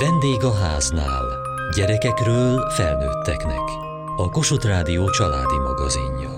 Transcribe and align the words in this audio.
Vendég 0.00 0.44
a 0.44 0.54
háznál. 0.54 1.24
Gyerekekről 1.74 2.70
felnőtteknek. 2.70 3.60
A 4.16 4.30
Kossuth 4.30 4.66
Rádió 4.66 5.10
családi 5.10 5.58
magazinja. 5.58 6.30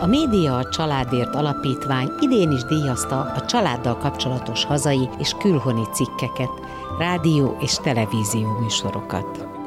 A 0.00 0.06
Média 0.06 0.56
a 0.56 0.68
Családért 0.68 1.34
Alapítvány 1.34 2.08
idén 2.20 2.50
is 2.50 2.64
díjazta 2.64 3.20
a 3.20 3.44
családdal 3.44 3.96
kapcsolatos 3.96 4.64
hazai 4.64 5.08
és 5.18 5.32
külhoni 5.38 5.84
cikkeket, 5.92 6.50
rádió 6.98 7.56
és 7.60 7.74
televízió 7.74 8.58
műsorokat. 8.58 9.60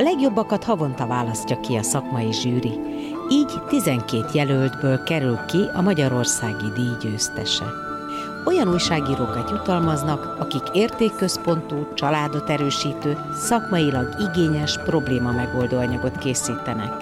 A 0.00 0.02
legjobbakat 0.02 0.64
havonta 0.64 1.06
választja 1.06 1.60
ki 1.60 1.76
a 1.76 1.82
szakmai 1.82 2.32
zsűri, 2.32 2.80
így 3.30 3.52
12 3.68 4.26
jelöltből 4.32 5.02
kerül 5.02 5.36
ki 5.36 5.58
a 5.74 5.80
Magyarországi 5.80 6.70
díj 6.74 6.96
győztese. 7.00 7.64
Olyan 8.46 8.68
újságírókat 8.68 9.50
jutalmaznak, 9.50 10.36
akik 10.38 10.62
értékközpontú, 10.72 11.92
családot 11.94 12.50
erősítő, 12.50 13.18
szakmailag 13.34 14.14
igényes 14.18 14.78
probléma 14.84 15.32
megoldó 15.32 15.78
anyagot 15.78 16.18
készítenek, 16.18 16.94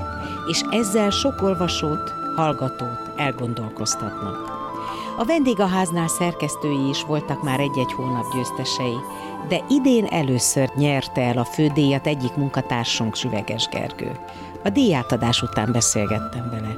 és 0.48 0.62
ezzel 0.70 1.10
sok 1.10 1.42
olvasót, 1.42 2.14
hallgatót 2.36 3.10
elgondolkoztatnak. 3.16 4.57
A 5.18 5.24
vendégháznál 5.24 6.08
szerkesztői 6.08 6.88
is 6.88 7.02
voltak 7.02 7.42
már 7.42 7.60
egy-egy 7.60 7.92
hónap 7.92 8.34
győztesei, 8.34 8.96
de 9.48 9.64
idén 9.68 10.04
először 10.04 10.70
nyerte 10.76 11.20
el 11.20 11.38
a 11.38 11.44
fődíjat 11.44 12.06
egyik 12.06 12.34
munkatársunk 12.34 13.14
Süveges 13.14 13.68
Gergő. 13.68 14.18
A 14.64 14.68
díjátadás 14.68 15.42
után 15.42 15.72
beszélgettem 15.72 16.50
vele. 16.50 16.76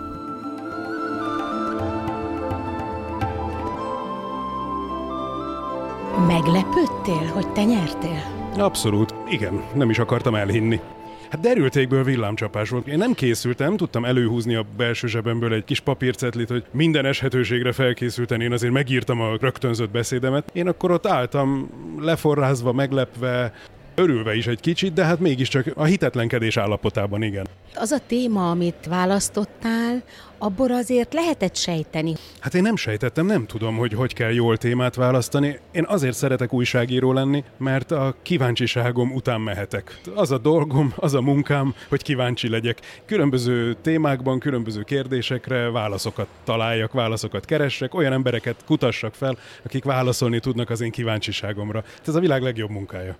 Meglepődtél, 6.27 7.30
hogy 7.34 7.52
te 7.52 7.64
nyertél? 7.64 8.22
Abszolút. 8.58 9.14
Igen, 9.28 9.64
nem 9.74 9.91
is 9.91 9.98
akartam 9.98 10.34
elhinni. 10.34 10.80
Hát 11.31 11.41
derültékből 11.41 12.05
villámcsapás 12.05 12.69
volt. 12.69 12.86
Én 12.86 12.98
nem 12.98 13.12
készültem, 13.12 13.77
tudtam 13.77 14.05
előhúzni 14.05 14.55
a 14.55 14.64
belső 14.77 15.06
zsebemből 15.06 15.53
egy 15.53 15.64
kis 15.64 15.81
papírcetlit, 15.81 16.48
hogy 16.48 16.64
minden 16.70 17.05
eshetőségre 17.05 17.73
felkészülten 17.73 18.41
én 18.41 18.53
azért 18.53 18.73
megírtam 18.73 19.20
a 19.20 19.36
rögtönzött 19.41 19.91
beszédemet. 19.91 20.51
Én 20.53 20.69
akkor 20.69 20.91
ott 20.91 21.06
álltam, 21.06 21.70
leforrázva, 21.98 22.73
meglepve, 22.73 23.53
örülve 23.94 24.34
is 24.34 24.46
egy 24.46 24.60
kicsit, 24.60 24.92
de 24.92 25.05
hát 25.05 25.20
mégiscsak 25.20 25.66
a 25.74 25.84
hitetlenkedés 25.84 26.56
állapotában, 26.56 27.22
igen. 27.22 27.46
Az 27.74 27.91
a 27.91 27.98
téma, 28.06 28.50
amit 28.50 28.86
választottál, 28.88 30.02
abból 30.38 30.72
azért 30.72 31.12
lehetett 31.12 31.56
sejteni. 31.56 32.14
Hát 32.41 32.55
én 32.55 32.62
nem 32.62 32.77
sejtettem, 32.77 33.27
nem 33.27 33.46
tudom, 33.46 33.77
hogy 33.77 33.92
hogy 33.92 34.14
kell 34.14 34.33
jól 34.33 34.56
témát 34.56 34.94
választani. 34.94 35.58
Én 35.72 35.84
azért 35.88 36.16
szeretek 36.16 36.52
újságíró 36.52 37.12
lenni, 37.12 37.44
mert 37.56 37.91
a 37.91 38.14
kíváncsiságom 38.22 39.12
után 39.12 39.41
mehetek. 39.41 40.00
Az 40.14 40.30
a 40.30 40.38
dolgom, 40.38 40.92
az 40.96 41.14
a 41.14 41.20
munkám, 41.20 41.74
hogy 41.88 42.02
kíváncsi 42.02 42.48
legyek. 42.48 43.02
Különböző 43.06 43.77
témákban, 43.83 44.38
különböző 44.38 44.83
kérdésekre 44.83 45.70
válaszokat 45.70 46.27
találjak, 46.44 46.92
válaszokat 46.92 47.44
keressek, 47.44 47.94
olyan 47.94 48.12
embereket 48.12 48.64
kutassak 48.66 49.14
fel, 49.14 49.38
akik 49.64 49.84
válaszolni 49.84 50.41
tudnak 50.41 50.70
az 50.70 50.80
én 50.80 50.91
kíváncsiságomra. 50.91 51.84
Ez 52.06 52.14
a 52.14 52.20
világ 52.20 52.42
legjobb 52.42 52.70
munkája. 52.70 53.16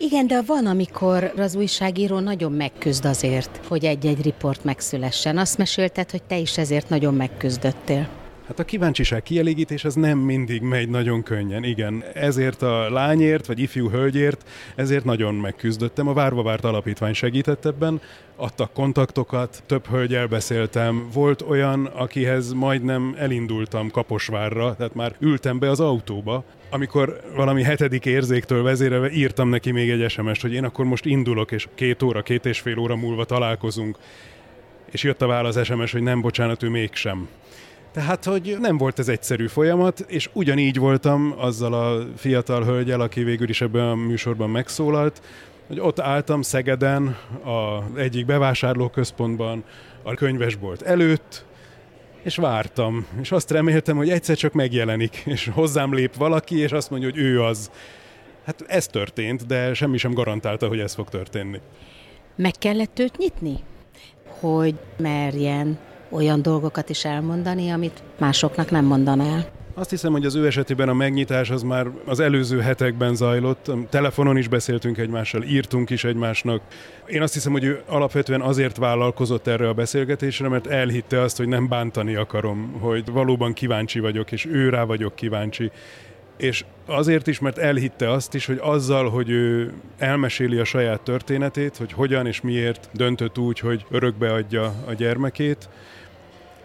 Igen, 0.00 0.26
de 0.26 0.42
van, 0.42 0.66
amikor 0.66 1.32
az 1.36 1.54
újságíró 1.54 2.18
nagyon 2.18 2.52
megküzd 2.52 3.04
azért, 3.04 3.60
hogy 3.66 3.84
egy-egy 3.84 4.22
riport 4.22 4.64
megszülessen. 4.64 5.38
Azt 5.38 5.58
mesélted, 5.58 6.10
hogy 6.10 6.22
te 6.22 6.36
is 6.36 6.58
ezért 6.58 6.88
nagyon 6.88 7.14
megküzdöttél. 7.14 8.17
Hát 8.48 8.58
a 8.58 8.64
kíváncsiság 8.64 9.22
kielégítés 9.22 9.84
az 9.84 9.94
nem 9.94 10.18
mindig 10.18 10.62
megy 10.62 10.88
nagyon 10.88 11.22
könnyen, 11.22 11.64
igen. 11.64 12.04
Ezért 12.14 12.62
a 12.62 12.90
lányért, 12.90 13.46
vagy 13.46 13.58
ifjú 13.58 13.90
hölgyért, 13.90 14.48
ezért 14.74 15.04
nagyon 15.04 15.34
megküzdöttem. 15.34 16.08
A 16.08 16.12
Várva 16.12 16.42
Várt 16.42 16.64
Alapítvány 16.64 17.12
segített 17.12 17.64
ebben, 17.64 18.00
adtak 18.36 18.72
kontaktokat, 18.72 19.62
több 19.66 19.86
hölgyel 19.86 20.26
beszéltem. 20.26 21.08
Volt 21.12 21.42
olyan, 21.42 21.86
akihez 21.86 22.52
majdnem 22.52 23.14
elindultam 23.18 23.90
Kaposvárra, 23.90 24.74
tehát 24.76 24.94
már 24.94 25.14
ültem 25.18 25.58
be 25.58 25.70
az 25.70 25.80
autóba, 25.80 26.44
amikor 26.70 27.20
valami 27.34 27.62
hetedik 27.62 28.06
érzéktől 28.06 28.62
vezérelve 28.62 29.10
írtam 29.10 29.48
neki 29.48 29.70
még 29.70 29.90
egy 29.90 30.10
sms 30.10 30.40
hogy 30.40 30.52
én 30.52 30.64
akkor 30.64 30.84
most 30.84 31.04
indulok, 31.04 31.52
és 31.52 31.68
két 31.74 32.02
óra, 32.02 32.22
két 32.22 32.46
és 32.46 32.60
fél 32.60 32.78
óra 32.78 32.96
múlva 32.96 33.24
találkozunk. 33.24 33.98
És 34.90 35.02
jött 35.02 35.22
a 35.22 35.26
válasz 35.26 35.64
SMS, 35.64 35.92
hogy 35.92 36.02
nem, 36.02 36.20
bocsánat, 36.20 36.62
ő 36.62 36.68
mégsem. 36.68 37.28
Tehát, 37.92 38.24
hogy 38.24 38.56
nem 38.60 38.76
volt 38.78 38.98
ez 38.98 39.08
egyszerű 39.08 39.46
folyamat, 39.46 40.00
és 40.00 40.30
ugyanígy 40.32 40.78
voltam 40.78 41.34
azzal 41.38 41.72
a 41.74 42.06
fiatal 42.16 42.64
hölgyel, 42.64 43.00
aki 43.00 43.22
végül 43.22 43.48
is 43.48 43.60
ebben 43.60 43.88
a 43.88 43.94
műsorban 43.94 44.50
megszólalt, 44.50 45.22
hogy 45.66 45.80
ott 45.80 46.00
álltam 46.00 46.42
Szegeden, 46.42 47.16
a 47.44 47.82
egyik 47.98 48.26
bevásárlóközpontban, 48.26 49.64
a 50.02 50.14
könyvesbolt 50.14 50.82
előtt, 50.82 51.44
és 52.22 52.36
vártam, 52.36 53.06
és 53.20 53.32
azt 53.32 53.50
reméltem, 53.50 53.96
hogy 53.96 54.10
egyszer 54.10 54.36
csak 54.36 54.52
megjelenik, 54.52 55.22
és 55.24 55.50
hozzám 55.54 55.94
lép 55.94 56.16
valaki, 56.16 56.58
és 56.58 56.72
azt 56.72 56.90
mondja, 56.90 57.08
hogy 57.10 57.18
ő 57.18 57.42
az. 57.42 57.70
Hát 58.44 58.64
ez 58.66 58.86
történt, 58.86 59.46
de 59.46 59.74
semmi 59.74 59.98
sem 59.98 60.12
garantálta, 60.12 60.68
hogy 60.68 60.78
ez 60.78 60.94
fog 60.94 61.08
történni. 61.08 61.60
Meg 62.36 62.52
kellett 62.58 62.98
őt 62.98 63.16
nyitni? 63.16 63.54
Hogy 64.40 64.74
merjen 64.96 65.78
olyan 66.10 66.42
dolgokat 66.42 66.88
is 66.88 67.04
elmondani, 67.04 67.70
amit 67.70 68.02
másoknak 68.18 68.70
nem 68.70 68.84
mondanál. 68.84 69.46
Azt 69.78 69.90
hiszem, 69.90 70.12
hogy 70.12 70.24
az 70.24 70.34
ő 70.34 70.46
esetében 70.46 70.88
a 70.88 70.94
megnyitás 70.94 71.50
az 71.50 71.62
már 71.62 71.86
az 72.06 72.20
előző 72.20 72.60
hetekben 72.60 73.14
zajlott. 73.14 73.70
Telefonon 73.90 74.36
is 74.36 74.48
beszéltünk 74.48 74.98
egymással, 74.98 75.42
írtunk 75.42 75.90
is 75.90 76.04
egymásnak. 76.04 76.60
Én 77.06 77.22
azt 77.22 77.34
hiszem, 77.34 77.52
hogy 77.52 77.64
ő 77.64 77.82
alapvetően 77.86 78.40
azért 78.40 78.76
vállalkozott 78.76 79.46
erre 79.46 79.68
a 79.68 79.72
beszélgetésre, 79.72 80.48
mert 80.48 80.66
elhitte 80.66 81.20
azt, 81.20 81.36
hogy 81.36 81.48
nem 81.48 81.68
bántani 81.68 82.14
akarom, 82.14 82.76
hogy 82.80 83.10
valóban 83.10 83.52
kíváncsi 83.52 84.00
vagyok, 84.00 84.32
és 84.32 84.46
ő 84.46 84.68
rá 84.68 84.84
vagyok 84.84 85.14
kíváncsi. 85.14 85.70
És 86.38 86.64
azért 86.86 87.26
is, 87.26 87.38
mert 87.38 87.58
elhitte 87.58 88.10
azt 88.10 88.34
is, 88.34 88.46
hogy 88.46 88.58
azzal, 88.62 89.10
hogy 89.10 89.30
ő 89.30 89.72
elmeséli 89.98 90.58
a 90.58 90.64
saját 90.64 91.00
történetét, 91.00 91.76
hogy 91.76 91.92
hogyan 91.92 92.26
és 92.26 92.40
miért 92.40 92.88
döntött 92.92 93.38
úgy, 93.38 93.58
hogy 93.58 93.86
örökbeadja 93.90 94.74
a 94.86 94.92
gyermekét, 94.92 95.68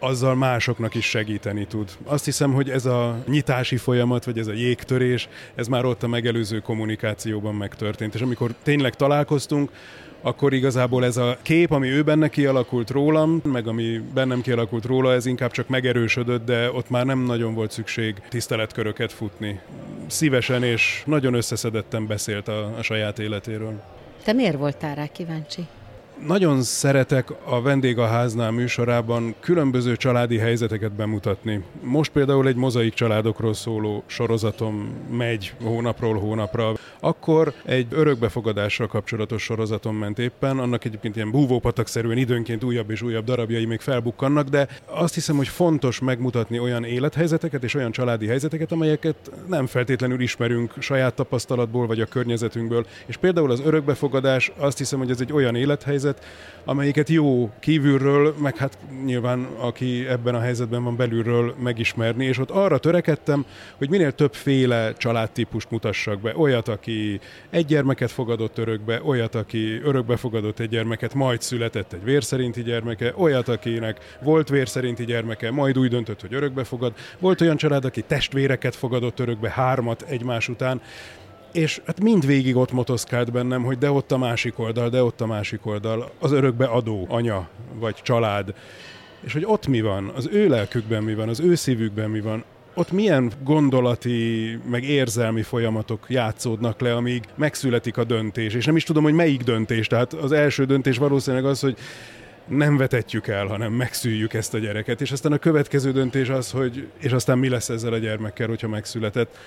azzal 0.03 0.35
másoknak 0.35 0.95
is 0.95 1.05
segíteni 1.05 1.65
tud. 1.65 1.89
Azt 2.03 2.25
hiszem, 2.25 2.53
hogy 2.53 2.69
ez 2.69 2.85
a 2.85 3.23
nyitási 3.27 3.77
folyamat, 3.77 4.25
vagy 4.25 4.37
ez 4.37 4.47
a 4.47 4.53
jégtörés, 4.53 5.29
ez 5.55 5.67
már 5.67 5.85
ott 5.85 6.03
a 6.03 6.07
megelőző 6.07 6.59
kommunikációban 6.59 7.55
megtörtént. 7.55 8.15
És 8.15 8.21
amikor 8.21 8.53
tényleg 8.63 8.95
találkoztunk, 8.95 9.71
akkor 10.21 10.53
igazából 10.53 11.05
ez 11.05 11.17
a 11.17 11.37
kép, 11.41 11.71
ami 11.71 11.89
ő 11.89 12.03
benne 12.03 12.27
kialakult 12.27 12.89
rólam, 12.89 13.41
meg 13.43 13.67
ami 13.67 14.01
bennem 14.13 14.41
kialakult 14.41 14.85
róla, 14.85 15.13
ez 15.13 15.25
inkább 15.25 15.51
csak 15.51 15.67
megerősödött, 15.67 16.45
de 16.45 16.71
ott 16.71 16.89
már 16.89 17.05
nem 17.05 17.19
nagyon 17.19 17.53
volt 17.53 17.71
szükség 17.71 18.21
tiszteletköröket 18.29 19.11
futni. 19.11 19.59
Szívesen 20.07 20.63
és 20.63 21.03
nagyon 21.05 21.33
összeszedetten 21.33 22.07
beszélt 22.07 22.47
a, 22.47 22.73
a 22.77 22.81
saját 22.81 23.19
életéről. 23.19 23.81
Te 24.23 24.33
miért 24.33 24.57
voltál 24.57 24.95
rá 24.95 25.07
kíváncsi? 25.07 25.67
Nagyon 26.27 26.61
szeretek 26.61 27.29
a 27.45 27.61
vendégháznál 27.61 28.51
műsorában 28.51 29.35
különböző 29.39 29.95
családi 29.95 30.37
helyzeteket 30.37 30.91
bemutatni. 30.91 31.63
Most 31.81 32.11
például 32.11 32.47
egy 32.47 32.55
mozaik 32.55 32.93
családokról 32.93 33.53
szóló 33.53 34.03
sorozatom 34.05 34.93
megy 35.11 35.53
hónapról 35.63 36.19
hónapra. 36.19 36.73
Akkor 36.99 37.53
egy 37.65 37.87
örökbefogadással 37.89 38.87
kapcsolatos 38.87 39.43
sorozatom 39.43 39.95
ment 39.95 40.19
éppen, 40.19 40.59
annak 40.59 40.85
egyébként 40.85 41.15
ilyen 41.15 41.31
búvópatakszerűen 41.31 42.17
időnként 42.17 42.63
újabb 42.63 42.89
és 42.89 43.01
újabb 43.01 43.25
darabjai 43.25 43.65
még 43.65 43.79
felbukkannak, 43.79 44.47
de 44.47 44.67
azt 44.85 45.13
hiszem, 45.13 45.35
hogy 45.35 45.47
fontos 45.47 45.99
megmutatni 45.99 46.59
olyan 46.59 46.83
élethelyzeteket 46.83 47.63
és 47.63 47.73
olyan 47.75 47.91
családi 47.91 48.27
helyzeteket, 48.27 48.71
amelyeket 48.71 49.31
nem 49.47 49.65
feltétlenül 49.65 50.21
ismerünk 50.21 50.73
saját 50.79 51.13
tapasztalatból 51.13 51.87
vagy 51.87 52.01
a 52.01 52.05
környezetünkből. 52.05 52.85
És 53.05 53.17
például 53.17 53.51
az 53.51 53.61
örökbefogadás 53.65 54.51
azt 54.57 54.77
hiszem, 54.77 54.99
hogy 54.99 55.09
ez 55.09 55.21
egy 55.21 55.33
olyan 55.33 55.55
élethelyzet, 55.55 56.12
helyzet, 56.13 56.51
amelyiket 56.65 57.09
jó 57.09 57.51
kívülről, 57.59 58.35
meg 58.37 58.57
hát 58.57 58.77
nyilván 59.05 59.47
aki 59.57 60.07
ebben 60.07 60.35
a 60.35 60.39
helyzetben 60.39 60.83
van 60.83 60.95
belülről 60.95 61.55
megismerni, 61.59 62.25
és 62.25 62.37
ott 62.37 62.49
arra 62.49 62.77
törekedtem, 62.77 63.45
hogy 63.77 63.89
minél 63.89 64.11
többféle 64.11 64.93
családtípust 64.93 65.71
mutassak 65.71 66.19
be. 66.21 66.33
Olyat, 66.37 66.67
aki 66.67 67.19
egy 67.49 67.65
gyermeket 67.65 68.11
fogadott 68.11 68.57
örökbe, 68.57 69.01
olyat, 69.03 69.35
aki 69.35 69.81
örökbe 69.83 70.15
fogadott 70.15 70.59
egy 70.59 70.69
gyermeket, 70.69 71.13
majd 71.13 71.41
született 71.41 71.93
egy 71.93 72.03
vérszerinti 72.03 72.63
gyermeke, 72.63 73.13
olyat, 73.15 73.47
akinek 73.47 74.17
volt 74.21 74.49
vérszerinti 74.49 75.05
gyermeke, 75.05 75.51
majd 75.51 75.77
úgy 75.77 75.89
döntött, 75.89 76.21
hogy 76.21 76.33
örökbe 76.33 76.63
fogad. 76.63 76.93
Volt 77.19 77.41
olyan 77.41 77.57
család, 77.57 77.85
aki 77.85 78.01
testvéreket 78.01 78.75
fogadott 78.75 79.19
örökbe, 79.19 79.49
hármat 79.49 80.01
egymás 80.01 80.49
után 80.49 80.81
és 81.53 81.81
hát 81.85 82.01
mindvégig 82.01 82.55
ott 82.55 82.71
motoszkált 82.71 83.31
bennem, 83.31 83.63
hogy 83.63 83.77
de 83.77 83.91
ott 83.91 84.11
a 84.11 84.17
másik 84.17 84.59
oldal, 84.59 84.89
de 84.89 85.03
ott 85.03 85.21
a 85.21 85.25
másik 85.25 85.65
oldal, 85.65 86.11
az 86.19 86.31
örökbe 86.31 86.65
adó 86.65 87.05
anya, 87.09 87.49
vagy 87.73 87.95
család, 88.01 88.53
és 89.21 89.33
hogy 89.33 89.45
ott 89.45 89.67
mi 89.67 89.81
van, 89.81 90.11
az 90.15 90.29
ő 90.31 90.47
lelkükben 90.47 91.03
mi 91.03 91.15
van, 91.15 91.29
az 91.29 91.39
ő 91.39 91.55
szívükben 91.55 92.09
mi 92.09 92.21
van, 92.21 92.43
ott 92.73 92.91
milyen 92.91 93.31
gondolati, 93.43 94.59
meg 94.69 94.83
érzelmi 94.83 95.41
folyamatok 95.41 96.05
játszódnak 96.07 96.81
le, 96.81 96.95
amíg 96.95 97.23
megszületik 97.35 97.97
a 97.97 98.03
döntés, 98.03 98.53
és 98.53 98.65
nem 98.65 98.75
is 98.75 98.83
tudom, 98.83 99.03
hogy 99.03 99.13
melyik 99.13 99.43
döntés, 99.43 99.87
tehát 99.87 100.13
az 100.13 100.31
első 100.31 100.65
döntés 100.65 100.97
valószínűleg 100.97 101.45
az, 101.45 101.59
hogy 101.59 101.77
nem 102.47 102.77
vetetjük 102.77 103.27
el, 103.27 103.45
hanem 103.45 103.71
megszüljük 103.71 104.33
ezt 104.33 104.53
a 104.53 104.57
gyereket, 104.57 105.01
és 105.01 105.11
aztán 105.11 105.31
a 105.31 105.37
következő 105.37 105.91
döntés 105.91 106.29
az, 106.29 106.51
hogy 106.51 106.87
és 106.99 107.11
aztán 107.11 107.37
mi 107.37 107.49
lesz 107.49 107.69
ezzel 107.69 107.93
a 107.93 107.97
gyermekkel, 107.97 108.47
hogyha 108.47 108.67
megszületett. 108.67 109.37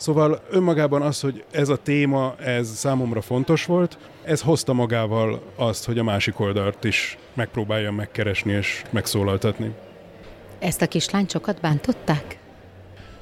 Szóval 0.00 0.40
önmagában 0.50 1.02
az, 1.02 1.20
hogy 1.20 1.44
ez 1.50 1.68
a 1.68 1.76
téma, 1.76 2.34
ez 2.36 2.68
számomra 2.74 3.20
fontos 3.20 3.64
volt, 3.64 3.98
ez 4.24 4.40
hozta 4.40 4.72
magával 4.72 5.42
azt, 5.56 5.84
hogy 5.84 5.98
a 5.98 6.02
másik 6.02 6.40
oldalt 6.40 6.84
is 6.84 7.18
megpróbáljam 7.34 7.94
megkeresni 7.94 8.52
és 8.52 8.82
megszólaltatni. 8.90 9.74
Ezt 10.58 10.82
a 10.82 10.86
kislányt 10.86 11.30
sokat 11.30 11.60
bántották? 11.60 12.38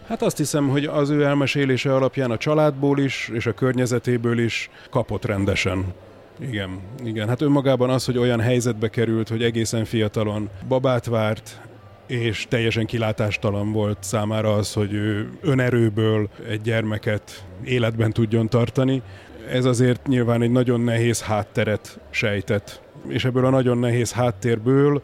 Hát 0.06 0.22
azt 0.22 0.36
hiszem, 0.36 0.68
hogy 0.68 0.84
az 0.84 1.10
ő 1.10 1.24
elmesélése 1.24 1.94
alapján 1.94 2.30
a 2.30 2.36
családból 2.36 2.98
is, 2.98 3.30
és 3.32 3.46
a 3.46 3.52
környezetéből 3.52 4.38
is 4.38 4.70
kapott 4.90 5.24
rendesen. 5.24 5.94
Igen, 6.40 6.80
igen. 7.04 7.28
Hát 7.28 7.42
önmagában 7.42 7.90
az, 7.90 8.04
hogy 8.04 8.18
olyan 8.18 8.40
helyzetbe 8.40 8.88
került, 8.88 9.28
hogy 9.28 9.42
egészen 9.42 9.84
fiatalon 9.84 10.48
babát 10.68 11.06
várt, 11.06 11.60
és 12.08 12.46
teljesen 12.48 12.86
kilátástalan 12.86 13.72
volt 13.72 13.98
számára 14.00 14.54
az, 14.54 14.72
hogy 14.72 14.92
ő 14.92 15.28
önerőből 15.40 16.28
egy 16.48 16.60
gyermeket 16.60 17.44
életben 17.64 18.12
tudjon 18.12 18.48
tartani. 18.48 19.02
Ez 19.50 19.64
azért 19.64 20.06
nyilván 20.06 20.42
egy 20.42 20.50
nagyon 20.50 20.80
nehéz 20.80 21.22
hátteret 21.22 22.00
sejtett. 22.10 22.80
És 23.08 23.24
ebből 23.24 23.44
a 23.44 23.50
nagyon 23.50 23.78
nehéz 23.78 24.12
háttérből 24.12 25.02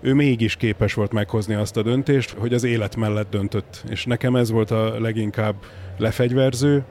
ő 0.00 0.14
mégis 0.14 0.56
képes 0.56 0.94
volt 0.94 1.12
meghozni 1.12 1.54
azt 1.54 1.76
a 1.76 1.82
döntést, 1.82 2.30
hogy 2.30 2.54
az 2.54 2.64
élet 2.64 2.96
mellett 2.96 3.30
döntött. 3.30 3.84
És 3.88 4.04
nekem 4.04 4.36
ez 4.36 4.50
volt 4.50 4.70
a 4.70 5.00
leginkább 5.00 5.54
lefegyverző, 5.98 6.84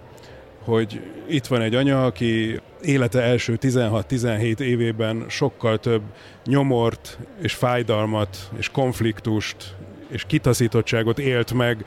hogy 0.63 1.01
itt 1.27 1.45
van 1.45 1.61
egy 1.61 1.75
anya, 1.75 2.05
aki 2.05 2.59
élete 2.81 3.21
első 3.21 3.57
16-17 3.61 4.59
évében 4.59 5.25
sokkal 5.27 5.79
több 5.79 6.01
nyomort 6.45 7.17
és 7.41 7.53
fájdalmat 7.53 8.49
és 8.57 8.69
konfliktust 8.69 9.75
és 10.07 10.23
kitaszítottságot 10.27 11.19
élt 11.19 11.53
meg, 11.53 11.85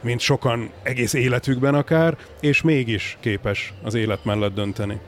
mint 0.00 0.20
sokan 0.20 0.70
egész 0.82 1.12
életükben 1.12 1.74
akár, 1.74 2.16
és 2.40 2.62
mégis 2.62 3.16
képes 3.20 3.72
az 3.82 3.94
élet 3.94 4.24
mellett 4.24 4.54
dönteni. 4.54 5.00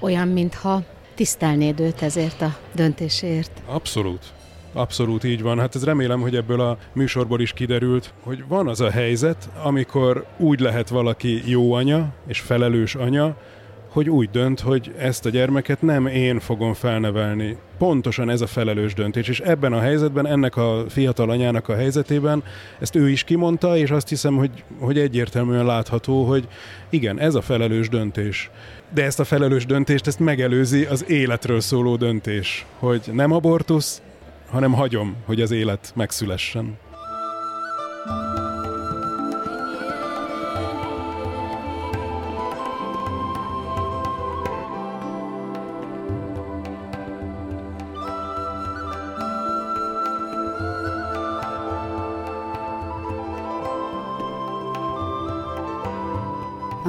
Olyan, 0.00 0.28
mintha 0.28 0.82
tisztelnéd 1.14 1.80
őt 1.80 2.02
ezért 2.02 2.42
a 2.42 2.56
döntésért. 2.74 3.50
Abszolút. 3.66 4.24
Abszolút 4.72 5.24
így 5.24 5.42
van. 5.42 5.58
Hát 5.58 5.74
ez 5.74 5.84
remélem, 5.84 6.20
hogy 6.20 6.36
ebből 6.36 6.60
a 6.60 6.78
műsorból 6.92 7.40
is 7.40 7.52
kiderült, 7.52 8.12
hogy 8.22 8.44
van 8.48 8.68
az 8.68 8.80
a 8.80 8.90
helyzet, 8.90 9.48
amikor 9.62 10.26
úgy 10.36 10.60
lehet 10.60 10.88
valaki 10.88 11.42
jó 11.50 11.72
anya 11.72 12.12
és 12.26 12.40
felelős 12.40 12.94
anya, 12.94 13.36
hogy 13.96 14.10
úgy 14.10 14.30
dönt, 14.30 14.60
hogy 14.60 14.94
ezt 14.98 15.26
a 15.26 15.30
gyermeket 15.30 15.82
nem 15.82 16.06
én 16.06 16.40
fogom 16.40 16.74
felnevelni. 16.74 17.56
Pontosan 17.78 18.30
ez 18.30 18.40
a 18.40 18.46
felelős 18.46 18.94
döntés, 18.94 19.28
és 19.28 19.40
ebben 19.40 19.72
a 19.72 19.80
helyzetben, 19.80 20.26
ennek 20.26 20.56
a 20.56 20.84
fiatal 20.88 21.30
anyának 21.30 21.68
a 21.68 21.74
helyzetében 21.74 22.42
ezt 22.80 22.96
ő 22.96 23.10
is 23.10 23.24
kimondta, 23.24 23.76
és 23.76 23.90
azt 23.90 24.08
hiszem, 24.08 24.36
hogy, 24.36 24.50
hogy 24.78 24.98
egyértelműen 24.98 25.64
látható, 25.64 26.24
hogy 26.24 26.48
igen, 26.90 27.20
ez 27.20 27.34
a 27.34 27.40
felelős 27.40 27.88
döntés. 27.88 28.50
De 28.94 29.04
ezt 29.04 29.20
a 29.20 29.24
felelős 29.24 29.66
döntést, 29.66 30.06
ezt 30.06 30.18
megelőzi 30.18 30.84
az 30.84 31.08
életről 31.08 31.60
szóló 31.60 31.96
döntés, 31.96 32.66
hogy 32.78 33.10
nem 33.12 33.32
abortusz, 33.32 34.02
hanem 34.50 34.72
hagyom, 34.72 35.16
hogy 35.24 35.40
az 35.40 35.50
élet 35.50 35.92
megszülessen. 35.94 36.78
A 38.04 38.35